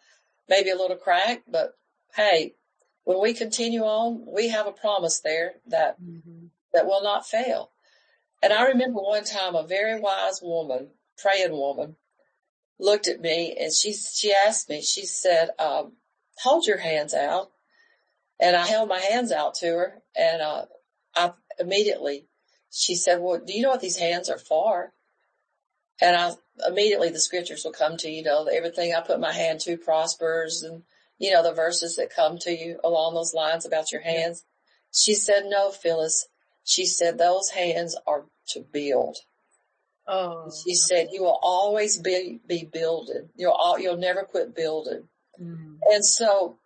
maybe 0.47 0.69
a 0.69 0.75
little 0.75 0.97
cracked, 0.97 1.49
but 1.49 1.73
hey, 2.15 2.55
when 3.03 3.21
we 3.21 3.33
continue 3.33 3.81
on, 3.81 4.25
we 4.27 4.49
have 4.49 4.67
a 4.67 4.71
promise 4.71 5.21
there 5.21 5.53
that, 5.67 6.01
mm-hmm. 6.01 6.47
that 6.73 6.85
will 6.85 7.01
not 7.01 7.25
fail. 7.25 7.71
And 8.41 8.53
I 8.53 8.67
remember 8.67 8.99
one 8.99 9.23
time 9.23 9.55
a 9.55 9.65
very 9.65 9.99
wise 9.99 10.39
woman, 10.41 10.89
praying 11.17 11.51
woman, 11.51 11.95
looked 12.79 13.07
at 13.07 13.19
me 13.19 13.55
and 13.59 13.71
she, 13.73 13.93
she 13.93 14.33
asked 14.33 14.69
me, 14.69 14.81
she 14.81 15.05
said, 15.05 15.49
um, 15.59 15.93
hold 16.41 16.65
your 16.65 16.77
hands 16.77 17.13
out. 17.13 17.51
And 18.39 18.55
I 18.55 18.65
held 18.65 18.87
my 18.87 18.99
hands 18.99 19.31
out 19.31 19.55
to 19.55 19.67
her 19.67 20.01
and, 20.15 20.41
uh, 20.41 20.65
I 21.15 21.33
immediately, 21.59 22.28
she 22.71 22.95
said, 22.95 23.19
well, 23.19 23.39
do 23.45 23.53
you 23.53 23.63
know 23.63 23.69
what 23.69 23.81
these 23.81 23.97
hands 23.97 24.29
are 24.29 24.37
for? 24.37 24.93
And 26.01 26.15
I 26.15 26.31
immediately 26.67 27.09
the 27.09 27.19
scriptures 27.19 27.63
will 27.63 27.73
come 27.73 27.97
to 27.97 28.09
you, 28.09 28.17
you 28.17 28.23
know, 28.23 28.45
everything 28.45 28.93
I 28.93 29.01
put 29.01 29.19
my 29.19 29.33
hand 29.33 29.59
to 29.61 29.77
prospers 29.77 30.63
and, 30.63 30.83
you 31.17 31.33
know, 31.33 31.43
the 31.43 31.53
verses 31.53 31.97
that 31.97 32.15
come 32.15 32.37
to 32.39 32.51
you 32.51 32.79
along 32.83 33.13
those 33.13 33.33
lines 33.33 33.65
about 33.65 33.91
your 33.91 34.01
hands. 34.01 34.45
She 34.93 35.13
said, 35.13 35.43
no, 35.47 35.71
Phyllis. 35.71 36.27
She 36.63 36.85
said, 36.85 37.17
those 37.17 37.49
hands 37.49 37.97
are 38.07 38.25
to 38.49 38.61
build. 38.61 39.17
Oh. 40.07 40.51
She 40.63 40.73
said, 40.73 41.09
you 41.11 41.23
will 41.23 41.39
always 41.41 41.99
be, 41.99 42.39
be 42.47 42.63
building. 42.71 43.29
You'll 43.35 43.51
all, 43.51 43.77
you'll 43.77 43.97
never 43.97 44.23
quit 44.23 44.55
building. 44.55 45.07
Mm. 45.41 45.77
And 45.91 46.05
so, 46.05 46.57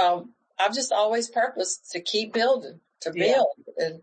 um, 0.00 0.32
I've 0.58 0.74
just 0.74 0.92
always 0.92 1.28
purposed 1.28 1.90
to 1.92 2.00
keep 2.00 2.32
building, 2.32 2.80
to 3.02 3.12
build 3.12 3.46
yeah. 3.78 3.86
and 3.86 4.00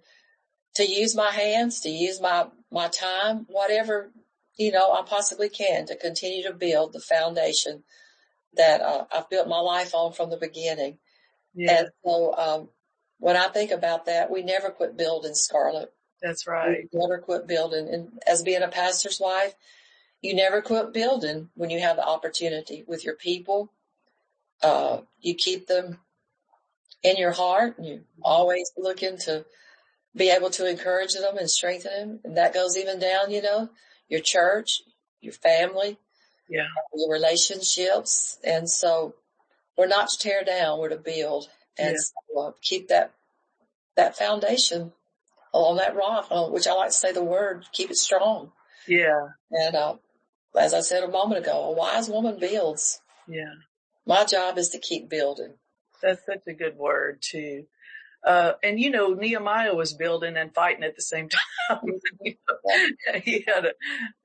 to 0.75 0.83
use 0.83 1.15
my 1.15 1.31
hands, 1.31 1.81
to 1.81 1.89
use 1.89 2.19
my, 2.19 2.47
my 2.71 2.87
time, 2.87 3.45
whatever, 3.49 4.11
you 4.57 4.71
know, 4.71 4.91
I 4.91 5.03
possibly 5.03 5.49
can 5.49 5.85
to 5.87 5.95
continue 5.95 6.43
to 6.43 6.53
build 6.53 6.93
the 6.93 6.99
foundation 6.99 7.83
that 8.55 8.81
uh, 8.81 9.05
I've 9.13 9.29
built 9.29 9.47
my 9.47 9.59
life 9.59 9.93
on 9.95 10.13
from 10.13 10.29
the 10.29 10.37
beginning. 10.37 10.97
Yeah. 11.55 11.79
And 11.79 11.87
so, 12.03 12.35
um, 12.35 12.69
when 13.19 13.37
I 13.37 13.47
think 13.47 13.71
about 13.71 14.05
that, 14.05 14.29
we 14.29 14.43
never 14.43 14.69
quit 14.69 14.97
building 14.97 15.33
Scarlett. 15.33 15.93
That's 16.21 16.45
right. 16.47 16.89
We 16.91 16.99
never 16.99 17.19
quit 17.19 17.47
building. 17.47 17.87
And 17.89 18.21
as 18.27 18.43
being 18.43 18.61
a 18.61 18.67
pastor's 18.67 19.19
wife, 19.19 19.53
you 20.21 20.35
never 20.35 20.61
quit 20.61 20.93
building 20.93 21.49
when 21.55 21.69
you 21.69 21.79
have 21.79 21.95
the 21.95 22.05
opportunity 22.05 22.83
with 22.87 23.05
your 23.05 23.15
people. 23.15 23.71
Uh, 24.61 25.01
you 25.19 25.35
keep 25.35 25.67
them 25.67 25.99
in 27.03 27.17
your 27.17 27.31
heart 27.31 27.77
and 27.77 27.87
you 27.87 28.01
always 28.21 28.71
looking 28.77 29.17
to 29.19 29.45
be 30.15 30.29
able 30.29 30.49
to 30.51 30.69
encourage 30.69 31.13
them 31.13 31.37
and 31.37 31.49
strengthen 31.49 31.91
them. 31.91 32.19
And 32.23 32.37
that 32.37 32.53
goes 32.53 32.77
even 32.77 32.99
down, 32.99 33.31
you 33.31 33.41
know, 33.41 33.69
your 34.09 34.21
church, 34.21 34.81
your 35.21 35.33
family, 35.33 35.97
yeah, 36.49 36.67
your 36.93 37.11
relationships. 37.11 38.37
And 38.43 38.69
so 38.69 39.15
we're 39.77 39.87
not 39.87 40.09
to 40.09 40.17
tear 40.17 40.43
down, 40.43 40.79
we're 40.79 40.89
to 40.89 40.97
build 40.97 41.49
and 41.77 41.91
yeah. 41.91 42.33
so, 42.33 42.39
uh, 42.39 42.51
keep 42.61 42.89
that, 42.89 43.11
that 43.95 44.15
foundation 44.15 44.91
on 45.51 45.77
that 45.77 45.95
rock, 45.95 46.27
uh, 46.29 46.47
which 46.47 46.67
I 46.67 46.73
like 46.73 46.89
to 46.89 46.95
say 46.95 47.11
the 47.11 47.23
word, 47.23 47.65
keep 47.71 47.89
it 47.89 47.97
strong. 47.97 48.51
Yeah. 48.87 49.29
And, 49.51 49.75
uh, 49.75 49.95
as 50.59 50.73
I 50.73 50.81
said 50.81 51.03
a 51.03 51.07
moment 51.07 51.41
ago, 51.41 51.63
a 51.63 51.71
wise 51.71 52.09
woman 52.09 52.37
builds. 52.39 53.01
Yeah. 53.27 53.53
My 54.05 54.23
job 54.25 54.57
is 54.57 54.69
to 54.69 54.79
keep 54.79 55.09
building. 55.09 55.53
That's 56.01 56.23
such 56.25 56.43
a 56.47 56.53
good 56.53 56.75
word 56.75 57.19
too. 57.21 57.65
Uh, 58.25 58.53
and 58.63 58.79
you 58.79 58.89
know, 58.89 59.13
Nehemiah 59.13 59.75
was 59.75 59.93
building 59.93 60.37
and 60.37 60.53
fighting 60.53 60.83
at 60.83 60.95
the 60.95 61.01
same 61.01 61.29
time. 61.67 61.79
he 63.23 63.43
had 63.45 63.65
a, 63.65 63.73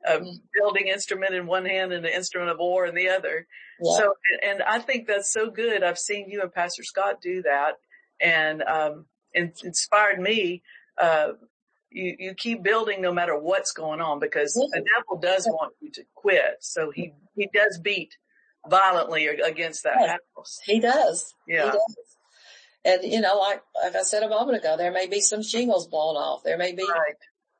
a, 0.06 0.18
mm-hmm. 0.18 0.30
building 0.54 0.86
instrument 0.86 1.34
in 1.34 1.46
one 1.46 1.64
hand 1.64 1.92
and 1.92 2.06
an 2.06 2.12
instrument 2.12 2.50
of 2.50 2.58
war 2.58 2.86
in 2.86 2.94
the 2.94 3.08
other. 3.08 3.46
Yeah. 3.80 3.96
So, 3.96 4.14
and 4.44 4.62
I 4.62 4.78
think 4.78 5.08
that's 5.08 5.32
so 5.32 5.50
good. 5.50 5.82
I've 5.82 5.98
seen 5.98 6.30
you 6.30 6.42
and 6.42 6.52
Pastor 6.52 6.84
Scott 6.84 7.20
do 7.20 7.42
that 7.42 7.74
and, 8.20 8.62
um, 8.62 9.06
it 9.32 9.60
inspired 9.64 10.20
me, 10.20 10.62
uh, 10.96 11.32
you, 11.90 12.16
you 12.18 12.34
keep 12.34 12.62
building 12.62 13.02
no 13.02 13.12
matter 13.12 13.38
what's 13.38 13.72
going 13.72 14.00
on 14.00 14.20
because 14.20 14.54
the 14.54 14.84
devil 14.96 15.20
does 15.20 15.46
want 15.46 15.74
you 15.80 15.90
to 15.92 16.04
quit. 16.14 16.56
So 16.60 16.90
he, 16.90 17.12
he 17.34 17.48
does 17.52 17.78
beat 17.78 18.16
violently 18.68 19.26
against 19.26 19.84
that 19.84 19.96
yes, 20.00 20.18
house. 20.36 20.58
He 20.64 20.80
does. 20.80 21.34
Yeah. 21.46 21.66
He 21.66 21.70
does. 21.70 22.17
And 22.84 23.02
you 23.04 23.20
know, 23.20 23.36
like, 23.38 23.62
like 23.82 23.96
I 23.96 24.02
said 24.02 24.22
a 24.22 24.28
moment 24.28 24.58
ago, 24.58 24.76
there 24.76 24.92
may 24.92 25.06
be 25.06 25.20
some 25.20 25.42
shingles 25.42 25.88
blown 25.88 26.16
off. 26.16 26.42
There 26.44 26.58
may 26.58 26.72
be 26.72 26.84
right. 26.84 27.14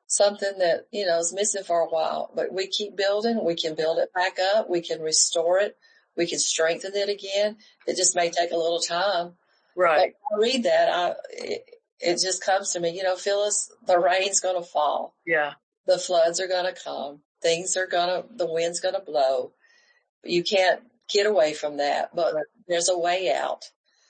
something 0.06 0.58
that, 0.58 0.86
you 0.92 1.06
know, 1.06 1.18
is 1.18 1.34
missing 1.34 1.64
for 1.64 1.80
a 1.80 1.88
while, 1.88 2.30
but 2.34 2.52
we 2.52 2.68
keep 2.68 2.96
building. 2.96 3.44
We 3.44 3.56
can 3.56 3.74
build 3.74 3.98
it 3.98 4.12
back 4.14 4.38
up. 4.54 4.70
We 4.70 4.80
can 4.80 5.00
restore 5.00 5.58
it. 5.58 5.76
We 6.16 6.26
can 6.26 6.38
strengthen 6.38 6.94
it 6.94 7.08
again. 7.08 7.56
It 7.86 7.96
just 7.96 8.16
may 8.16 8.30
take 8.30 8.52
a 8.52 8.56
little 8.56 8.80
time. 8.80 9.34
Right. 9.76 10.14
But 10.30 10.36
I 10.36 10.40
read 10.40 10.64
that. 10.64 10.88
I, 10.88 11.14
it, 11.30 11.64
it 12.00 12.20
just 12.22 12.44
comes 12.44 12.72
to 12.72 12.80
me, 12.80 12.90
you 12.90 13.02
know, 13.02 13.16
Phyllis, 13.16 13.70
the 13.86 13.98
rain's 13.98 14.40
going 14.40 14.60
to 14.60 14.68
fall. 14.68 15.14
Yeah. 15.26 15.54
The 15.86 15.98
floods 15.98 16.40
are 16.40 16.48
going 16.48 16.72
to 16.72 16.80
come. 16.80 17.20
Things 17.42 17.76
are 17.76 17.86
going 17.86 18.22
to, 18.22 18.28
the 18.34 18.50
wind's 18.50 18.80
going 18.80 18.94
to 18.94 19.00
blow. 19.00 19.52
You 20.24 20.42
can't 20.42 20.80
get 21.08 21.26
away 21.26 21.54
from 21.54 21.78
that, 21.78 22.14
but 22.14 22.34
right. 22.34 22.44
there's 22.66 22.88
a 22.88 22.98
way 22.98 23.32
out. 23.32 23.64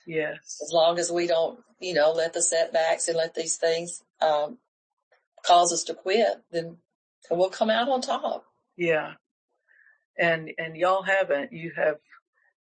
Yes. 0.09 0.59
As 0.63 0.71
long 0.73 0.97
as 0.97 1.11
we 1.11 1.27
don't, 1.27 1.59
you 1.79 1.93
know, 1.93 2.13
let 2.13 2.33
the 2.33 2.41
setbacks 2.41 3.07
and 3.07 3.15
let 3.15 3.35
these 3.35 3.57
things, 3.57 4.01
um, 4.19 4.57
cause 5.45 5.71
us 5.71 5.83
to 5.83 5.93
quit, 5.93 6.41
then 6.51 6.77
we'll 7.29 7.51
come 7.51 7.69
out 7.69 7.87
on 7.89 8.01
top. 8.01 8.43
Yeah. 8.75 9.13
And, 10.17 10.49
and 10.57 10.75
y'all 10.75 11.03
haven't, 11.03 11.53
you 11.53 11.73
have 11.75 11.97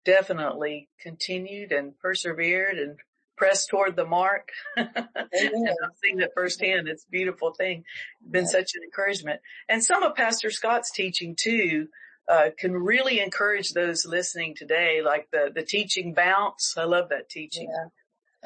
definitely 0.05 0.89
continued 0.99 1.71
and 1.71 1.95
persevered 1.99 2.79
and 2.79 2.97
pressed 3.37 3.69
toward 3.69 3.95
the 3.95 4.05
mark. 4.05 4.49
and 4.75 4.89
I've 4.97 5.97
seen 6.03 6.17
that 6.17 6.31
firsthand. 6.33 6.87
It's 6.87 7.05
a 7.05 7.11
beautiful 7.11 7.53
thing. 7.53 7.83
Been 8.27 8.47
such 8.47 8.71
an 8.73 8.81
encouragement. 8.83 9.39
And 9.69 9.83
some 9.83 10.01
of 10.01 10.15
Pastor 10.15 10.49
Scott's 10.49 10.89
teaching 10.89 11.35
too, 11.39 11.89
uh, 12.27 12.49
can 12.57 12.73
really 12.73 13.19
encourage 13.19 13.71
those 13.71 14.05
listening 14.05 14.55
today, 14.55 15.01
like 15.03 15.27
the, 15.31 15.51
the 15.53 15.63
teaching 15.63 16.13
bounce. 16.13 16.75
I 16.77 16.85
love 16.85 17.09
that 17.09 17.29
teaching. 17.29 17.69
Yeah. 17.71 17.89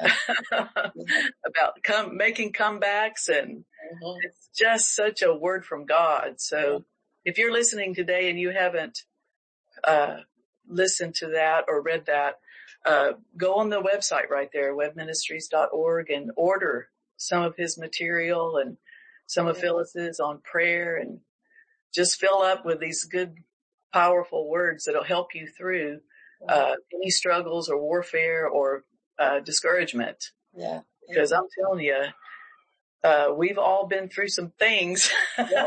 about 0.52 1.74
come, 1.82 2.16
making 2.16 2.52
comebacks 2.52 3.28
and 3.28 3.58
mm-hmm. 3.58 4.18
it's 4.22 4.48
just 4.56 4.94
such 4.94 5.20
a 5.20 5.34
word 5.34 5.64
from 5.64 5.84
God. 5.84 6.36
So 6.40 6.84
if 7.24 7.36
you're 7.36 7.52
listening 7.52 7.94
today 7.94 8.30
and 8.30 8.38
you 8.38 8.50
haven't, 8.50 8.98
uh, 9.84 10.20
listened 10.66 11.14
to 11.16 11.28
that 11.28 11.64
or 11.68 11.82
read 11.82 12.06
that, 12.06 12.36
uh, 12.86 13.12
go 13.36 13.56
on 13.56 13.68
the 13.68 13.82
website 13.82 14.30
right 14.30 14.48
there, 14.52 14.74
webbministries.org 14.74 16.10
and 16.10 16.30
order 16.36 16.88
some 17.16 17.42
of 17.42 17.56
his 17.56 17.76
material 17.78 18.56
and 18.56 18.78
some 19.26 19.46
of 19.46 19.58
Phyllis's 19.58 20.18
on 20.18 20.40
prayer 20.42 20.96
and 20.96 21.20
just 21.94 22.18
fill 22.18 22.40
up 22.40 22.64
with 22.64 22.80
these 22.80 23.04
good, 23.04 23.34
powerful 23.92 24.48
words 24.48 24.84
that'll 24.84 25.04
help 25.04 25.34
you 25.34 25.46
through, 25.46 26.00
uh, 26.48 26.74
any 26.94 27.10
struggles 27.10 27.68
or 27.68 27.78
warfare 27.78 28.46
or, 28.46 28.84
uh, 29.18 29.40
discouragement. 29.40 30.16
Yeah. 30.54 30.80
Because 31.08 31.32
I'm 31.32 31.46
telling 31.58 31.84
you, 31.84 32.04
uh, 33.02 33.28
we've 33.36 33.58
all 33.58 33.86
been 33.86 34.08
through 34.08 34.28
some 34.28 34.50
things 34.58 35.10
yeah. 35.38 35.46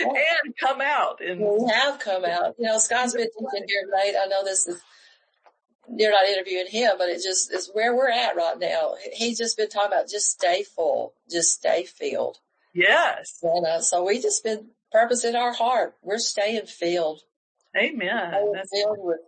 Yeah. 0.00 0.12
and 0.44 0.54
come 0.60 0.80
out. 0.80 1.20
And 1.24 1.40
we 1.40 1.70
have 1.72 1.98
come 2.00 2.24
out. 2.24 2.54
You 2.58 2.66
know, 2.66 2.78
Scott's 2.78 3.14
been 3.14 3.28
teaching 3.28 3.66
here 3.66 3.88
late. 3.92 4.14
I 4.20 4.26
know 4.26 4.44
this 4.44 4.66
is 4.66 4.80
you're 5.96 6.10
not 6.10 6.26
interviewing 6.26 6.66
him, 6.66 6.92
but 6.98 7.08
it 7.08 7.22
just 7.22 7.52
is 7.52 7.70
where 7.72 7.96
we're 7.96 8.10
at 8.10 8.36
right 8.36 8.58
now. 8.58 8.94
He's 9.14 9.38
just 9.38 9.56
been 9.56 9.68
talking 9.68 9.92
about 9.92 10.08
just 10.08 10.30
stay 10.30 10.62
full, 10.62 11.14
just 11.30 11.52
stay 11.52 11.84
filled. 11.84 12.38
Yes. 12.74 13.38
And 13.42 13.66
uh, 13.66 13.80
so 13.80 14.04
we 14.04 14.20
just 14.20 14.44
been 14.44 14.66
purpose 14.92 15.24
in 15.24 15.34
our 15.34 15.52
heart. 15.52 15.94
We're 16.02 16.18
staying 16.18 16.66
filled. 16.66 17.22
Amen. 17.78 18.30
Staying 18.30 18.52
That's 18.54 18.70
filled 18.70 18.98
with 19.00 19.20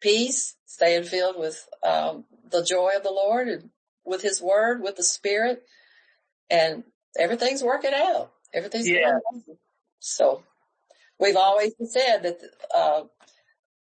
peace, 0.00 0.56
staying 0.66 1.04
filled 1.04 1.38
with 1.38 1.68
um, 1.82 2.24
the 2.50 2.64
joy 2.64 2.92
of 2.96 3.02
the 3.02 3.10
Lord 3.10 3.48
and 3.48 3.70
with 4.04 4.22
His 4.22 4.40
Word, 4.40 4.82
with 4.82 4.96
the 4.96 5.02
Spirit, 5.02 5.62
and 6.50 6.84
everything's 7.18 7.62
working 7.62 7.92
out. 7.94 8.32
Everything's 8.52 8.88
yeah. 8.88 9.18
So 10.00 10.42
we've 11.18 11.36
always 11.36 11.72
said 11.84 12.22
that 12.22 12.40
uh, 12.74 13.02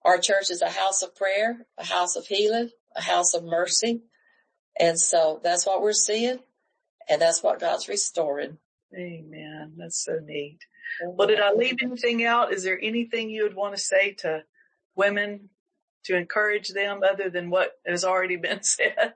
our 0.03 0.17
church 0.17 0.49
is 0.49 0.61
a 0.61 0.69
house 0.69 1.01
of 1.01 1.15
prayer, 1.15 1.65
a 1.77 1.85
house 1.85 2.15
of 2.15 2.25
healing, 2.25 2.69
a 2.95 3.01
house 3.01 3.33
of 3.33 3.43
mercy. 3.43 4.01
And 4.79 4.99
so 4.99 5.39
that's 5.43 5.65
what 5.65 5.81
we're 5.81 5.93
seeing. 5.93 6.39
And 7.09 7.21
that's 7.21 7.43
what 7.43 7.59
God's 7.59 7.87
restoring. 7.87 8.57
Amen. 8.95 9.73
That's 9.77 10.03
so 10.03 10.19
neat. 10.23 10.59
Well, 11.01 11.27
did 11.27 11.39
I 11.39 11.51
leave 11.53 11.77
anything 11.81 12.23
out? 12.23 12.53
Is 12.53 12.63
there 12.63 12.79
anything 12.81 13.29
you 13.29 13.43
would 13.43 13.55
want 13.55 13.75
to 13.75 13.81
say 13.81 14.13
to 14.19 14.43
women 14.95 15.49
to 16.05 16.15
encourage 16.15 16.69
them 16.69 17.01
other 17.03 17.29
than 17.29 17.49
what 17.49 17.73
has 17.85 18.05
already 18.05 18.37
been 18.37 18.59
said? 18.63 19.13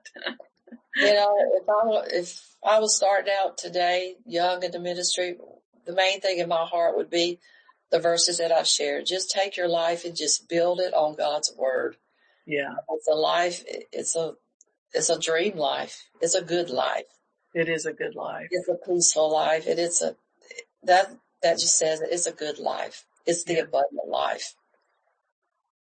you 0.96 1.14
know, 1.14 1.36
if 1.60 1.68
I, 1.68 2.16
if 2.16 2.54
I 2.64 2.80
was 2.80 2.96
starting 2.96 3.32
out 3.40 3.58
today 3.58 4.16
young 4.26 4.62
in 4.62 4.70
the 4.70 4.80
ministry, 4.80 5.36
the 5.86 5.94
main 5.94 6.20
thing 6.20 6.38
in 6.38 6.48
my 6.48 6.64
heart 6.64 6.96
would 6.96 7.10
be 7.10 7.38
the 7.90 7.98
verses 7.98 8.38
that 8.38 8.52
I've 8.52 8.68
shared. 8.68 9.06
Just 9.06 9.30
take 9.30 9.56
your 9.56 9.68
life 9.68 10.04
and 10.04 10.16
just 10.16 10.48
build 10.48 10.80
it 10.80 10.94
on 10.94 11.16
God's 11.16 11.52
word. 11.56 11.96
Yeah. 12.46 12.74
It's 12.90 13.08
a 13.08 13.14
life. 13.14 13.62
It's 13.66 14.16
a, 14.16 14.34
it's 14.92 15.08
a 15.08 15.18
dream 15.18 15.56
life. 15.56 16.08
It's 16.20 16.34
a 16.34 16.42
good 16.42 16.70
life. 16.70 17.04
It 17.54 17.68
is 17.68 17.86
a 17.86 17.92
good 17.92 18.14
life. 18.14 18.48
It's 18.50 18.68
a 18.68 18.74
peaceful 18.74 19.32
life. 19.32 19.64
It's 19.66 20.02
a, 20.02 20.14
that, 20.84 21.12
that 21.42 21.58
just 21.58 21.78
says 21.78 22.00
it's 22.00 22.26
a 22.26 22.32
good 22.32 22.58
life. 22.58 23.04
It's 23.26 23.44
the 23.44 23.58
abundant 23.58 24.08
life. 24.08 24.54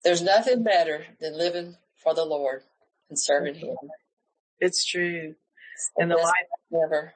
There's 0.04 0.22
nothing 0.22 0.64
better 0.64 1.06
than 1.20 1.38
living 1.38 1.78
for 2.04 2.14
the 2.14 2.26
Lord 2.26 2.64
and 3.10 3.20
serving 3.20 3.56
mm-hmm. 3.56 3.68
Him. 3.68 3.78
It's 4.60 4.86
true. 4.86 5.36
It's 5.76 5.92
and 5.98 6.12
the 6.12 6.16
life 6.16 6.84
ever. 6.86 7.14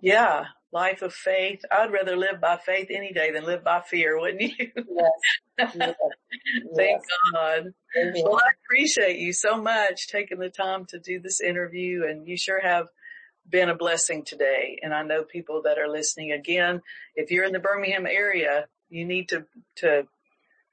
Yeah 0.00 0.46
life 0.72 1.02
of 1.02 1.14
faith. 1.14 1.62
I'd 1.70 1.92
rather 1.92 2.16
live 2.16 2.40
by 2.40 2.56
faith 2.56 2.88
any 2.90 3.12
day 3.12 3.30
than 3.32 3.44
live 3.44 3.64
by 3.64 3.80
fear, 3.80 4.18
wouldn't 4.18 4.42
you? 4.42 4.70
Yes. 5.58 5.70
yes. 5.74 5.94
Thank 6.76 7.02
God. 7.32 7.72
Amen. 7.96 8.22
Well, 8.24 8.36
I 8.36 8.50
appreciate 8.64 9.18
you 9.18 9.32
so 9.32 9.60
much 9.60 10.06
taking 10.06 10.38
the 10.38 10.50
time 10.50 10.86
to 10.90 10.98
do 11.00 11.20
this 11.20 11.40
interview 11.40 12.04
and 12.08 12.28
you 12.28 12.36
sure 12.36 12.60
have 12.60 12.86
been 13.48 13.68
a 13.68 13.74
blessing 13.74 14.24
today. 14.24 14.78
And 14.82 14.94
I 14.94 15.02
know 15.02 15.22
people 15.22 15.62
that 15.62 15.78
are 15.78 15.88
listening 15.88 16.32
again, 16.32 16.82
if 17.14 17.30
you're 17.30 17.44
in 17.44 17.52
the 17.52 17.58
Birmingham 17.58 18.06
area, 18.06 18.66
you 18.90 19.04
need 19.04 19.28
to, 19.30 19.44
to 19.76 20.06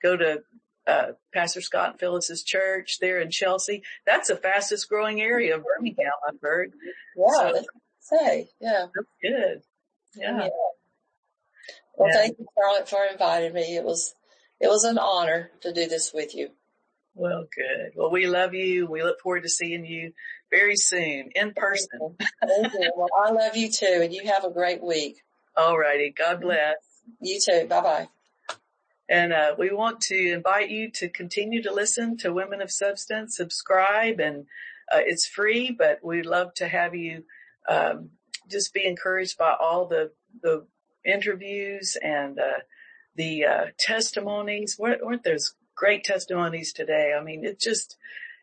go 0.01 0.15
to 0.17 0.43
uh, 0.87 1.11
Pastor 1.33 1.61
Scott 1.61 1.91
and 1.91 1.99
Phyllis's 1.99 2.43
church 2.43 2.99
there 2.99 3.19
in 3.19 3.31
Chelsea. 3.31 3.83
That's 4.05 4.29
the 4.29 4.35
fastest 4.35 4.89
growing 4.89 5.21
area 5.21 5.55
of 5.55 5.63
Birmingham, 5.63 6.11
I've 6.27 6.41
heard. 6.41 6.73
Yeah, 7.17 7.51
so, 7.53 7.63
say, 7.99 8.49
yeah. 8.59 8.85
That's 8.93 9.07
good. 9.21 9.61
Yeah. 10.15 10.49
Well, 11.97 12.09
yeah. 12.09 12.15
thank 12.15 12.39
you, 12.39 12.45
Scarlett, 12.51 12.89
for 12.89 13.03
inviting 13.11 13.53
me. 13.53 13.75
It 13.75 13.83
was, 13.83 14.13
it 14.59 14.67
was 14.67 14.83
an 14.83 14.97
honor 14.97 15.49
to 15.61 15.73
do 15.73 15.87
this 15.87 16.13
with 16.13 16.35
you. 16.35 16.49
Well, 17.15 17.45
good. 17.55 17.91
Well, 17.95 18.11
we 18.11 18.27
love 18.27 18.53
you. 18.53 18.87
We 18.87 19.01
look 19.01 19.21
forward 19.21 19.43
to 19.43 19.49
seeing 19.49 19.85
you 19.85 20.11
very 20.51 20.75
soon 20.75 21.29
in 21.33 21.53
person. 21.53 22.17
Thank 22.19 22.73
you. 22.73 22.91
Well, 22.95 23.07
I 23.25 23.31
love 23.31 23.55
you 23.55 23.71
too, 23.71 24.01
and 24.03 24.13
you 24.13 24.25
have 24.25 24.43
a 24.43 24.51
great 24.51 24.83
week. 24.83 25.23
All 25.55 25.77
righty. 25.77 26.13
God 26.15 26.41
bless. 26.41 26.75
You 27.21 27.39
too. 27.39 27.67
Bye 27.67 27.81
bye. 27.81 28.09
And 29.07 29.31
uh, 29.31 29.55
we 29.57 29.71
want 29.71 30.01
to 30.01 30.33
invite 30.33 30.69
you 30.69 30.91
to 30.95 31.07
continue 31.07 31.61
to 31.63 31.73
listen 31.73 32.17
to 32.17 32.33
Women 32.33 32.61
of 32.61 32.71
Substance, 32.71 33.37
subscribe, 33.37 34.19
and 34.19 34.45
uh, 34.91 35.01
it's 35.05 35.25
free, 35.25 35.71
but 35.71 35.99
we'd 36.03 36.25
love 36.25 36.53
to 36.55 36.67
have 36.67 36.95
you 36.95 37.23
um, 37.69 38.09
just 38.49 38.73
be 38.73 38.85
encouraged 38.85 39.37
by 39.37 39.53
all 39.59 39.85
the, 39.85 40.11
the 40.41 40.65
interviews 41.05 41.95
and, 42.01 42.39
uh, 42.39 42.59
the, 43.15 43.45
uh, 43.45 43.65
testimonies. 43.77 44.77
Weren't, 44.77 45.05
weren't 45.05 45.23
those 45.23 45.53
great 45.75 46.03
testimonies 46.03 46.73
today? 46.73 47.13
I 47.17 47.23
mean, 47.23 47.43
it 47.43 47.59
just, 47.59 47.97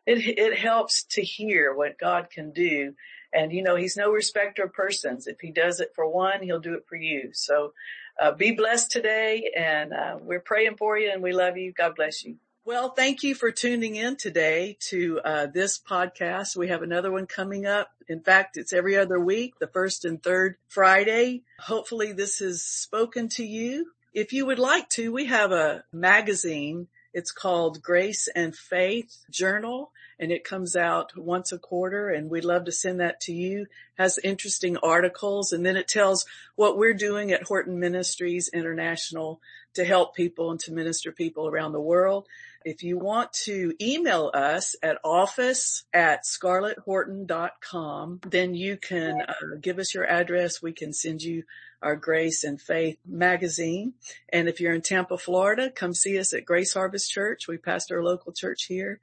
it, 0.05 0.19
it 0.37 0.57
helps 0.57 1.03
to 1.11 1.21
hear 1.21 1.73
what 1.73 1.99
God 1.99 2.29
can 2.29 2.51
do. 2.51 2.93
And 3.33 3.51
you 3.51 3.63
know, 3.63 3.75
he's 3.75 3.97
no 3.97 4.11
respecter 4.11 4.63
of 4.63 4.73
persons. 4.73 5.27
If 5.27 5.39
he 5.39 5.51
does 5.51 5.79
it 5.79 5.93
for 5.95 6.07
one, 6.07 6.43
he'll 6.43 6.59
do 6.59 6.75
it 6.75 6.85
for 6.87 6.95
you. 6.95 7.31
So, 7.33 7.73
uh, 8.21 8.31
be 8.31 8.51
blessed 8.51 8.91
today 8.91 9.51
and, 9.57 9.91
uh, 9.91 10.17
we're 10.21 10.39
praying 10.39 10.77
for 10.77 10.97
you 10.97 11.09
and 11.11 11.23
we 11.23 11.31
love 11.33 11.57
you. 11.57 11.73
God 11.73 11.95
bless 11.95 12.23
you. 12.23 12.37
Well, 12.65 12.91
thank 12.91 13.23
you 13.23 13.35
for 13.35 13.51
tuning 13.51 13.97
in 13.97 14.15
today 14.15 14.77
to 14.87 15.19
uh, 15.25 15.47
this 15.47 15.77
podcast. 15.77 16.55
We 16.55 16.69
have 16.69 16.81
another 16.81 17.11
one 17.11 17.25
coming 17.25 17.65
up. 17.65 17.89
In 18.07 18.21
fact, 18.21 18.55
it's 18.55 18.71
every 18.71 18.95
other 18.95 19.19
week, 19.19 19.59
the 19.59 19.67
first 19.67 20.05
and 20.05 20.23
third 20.23 20.55
Friday. 20.69 21.41
Hopefully 21.59 22.13
this 22.13 22.39
has 22.39 22.61
spoken 22.61 23.27
to 23.29 23.43
you. 23.43 23.91
If 24.13 24.31
you 24.31 24.45
would 24.45 24.59
like 24.59 24.87
to, 24.91 25.11
we 25.11 25.25
have 25.25 25.51
a 25.51 25.83
magazine. 25.91 26.87
It's 27.13 27.31
called 27.31 27.81
Grace 27.81 28.27
and 28.35 28.55
Faith 28.55 29.23
Journal 29.29 29.91
and 30.19 30.31
it 30.31 30.43
comes 30.43 30.75
out 30.75 31.17
once 31.17 31.51
a 31.51 31.57
quarter 31.57 32.09
and 32.09 32.29
we'd 32.29 32.45
love 32.45 32.65
to 32.65 32.71
send 32.71 32.99
that 32.99 33.19
to 33.21 33.33
you. 33.33 33.65
Has 33.97 34.17
interesting 34.23 34.77
articles 34.77 35.51
and 35.51 35.65
then 35.65 35.75
it 35.75 35.87
tells 35.87 36.25
what 36.55 36.77
we're 36.77 36.93
doing 36.93 37.31
at 37.31 37.43
Horton 37.43 37.79
Ministries 37.79 38.49
International 38.53 39.41
to 39.73 39.83
help 39.83 40.15
people 40.15 40.51
and 40.51 40.59
to 40.61 40.71
minister 40.71 41.11
people 41.11 41.47
around 41.47 41.71
the 41.73 41.81
world. 41.81 42.27
If 42.65 42.83
you 42.83 42.97
want 42.97 43.33
to 43.43 43.73
email 43.81 44.31
us 44.33 44.75
at 44.81 44.99
office 45.03 45.83
at 45.93 46.23
scarletthorton.com, 46.23 48.21
then 48.25 48.53
you 48.53 48.77
can 48.77 49.21
uh, 49.27 49.33
give 49.59 49.79
us 49.79 49.93
your 49.93 50.05
address. 50.07 50.61
We 50.61 50.71
can 50.71 50.93
send 50.93 51.21
you 51.21 51.43
our 51.83 51.95
Grace 51.95 52.43
and 52.43 52.59
Faith 52.59 52.97
magazine. 53.05 53.93
And 54.29 54.47
if 54.47 54.59
you're 54.59 54.73
in 54.73 54.81
Tampa, 54.81 55.17
Florida, 55.17 55.69
come 55.69 55.93
see 55.93 56.17
us 56.17 56.33
at 56.33 56.45
Grace 56.45 56.73
Harvest 56.73 57.11
Church. 57.11 57.47
We 57.47 57.57
pastor 57.57 57.99
a 57.99 58.05
local 58.05 58.31
church 58.31 58.65
here. 58.65 58.99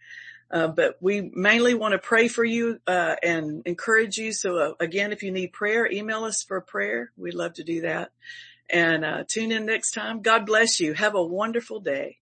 Uh, 0.51 0.67
but 0.67 0.97
we 1.01 1.31
mainly 1.33 1.75
want 1.75 1.93
to 1.93 1.99
pray 1.99 2.27
for 2.27 2.45
you 2.45 2.81
uh, 2.87 3.15
and 3.23 3.63
encourage 3.67 4.17
you. 4.17 4.33
So 4.33 4.59
uh, 4.59 4.73
again, 4.81 5.13
if 5.13 5.23
you 5.23 5.31
need 5.31 5.53
prayer, 5.53 5.89
email 5.91 6.25
us 6.25 6.43
for 6.43 6.57
a 6.57 6.63
prayer. 6.63 7.13
We'd 7.17 7.35
love 7.35 7.55
to 7.55 7.65
do 7.65 7.83
that. 7.83 8.11
And 8.69 9.05
uh, 9.05 9.25
tune 9.29 9.53
in 9.53 9.67
next 9.67 9.93
time. 9.93 10.23
God 10.23 10.47
bless 10.47 10.81
you. 10.81 10.95
Have 10.95 11.15
a 11.15 11.23
wonderful 11.23 11.81
day. 11.81 12.19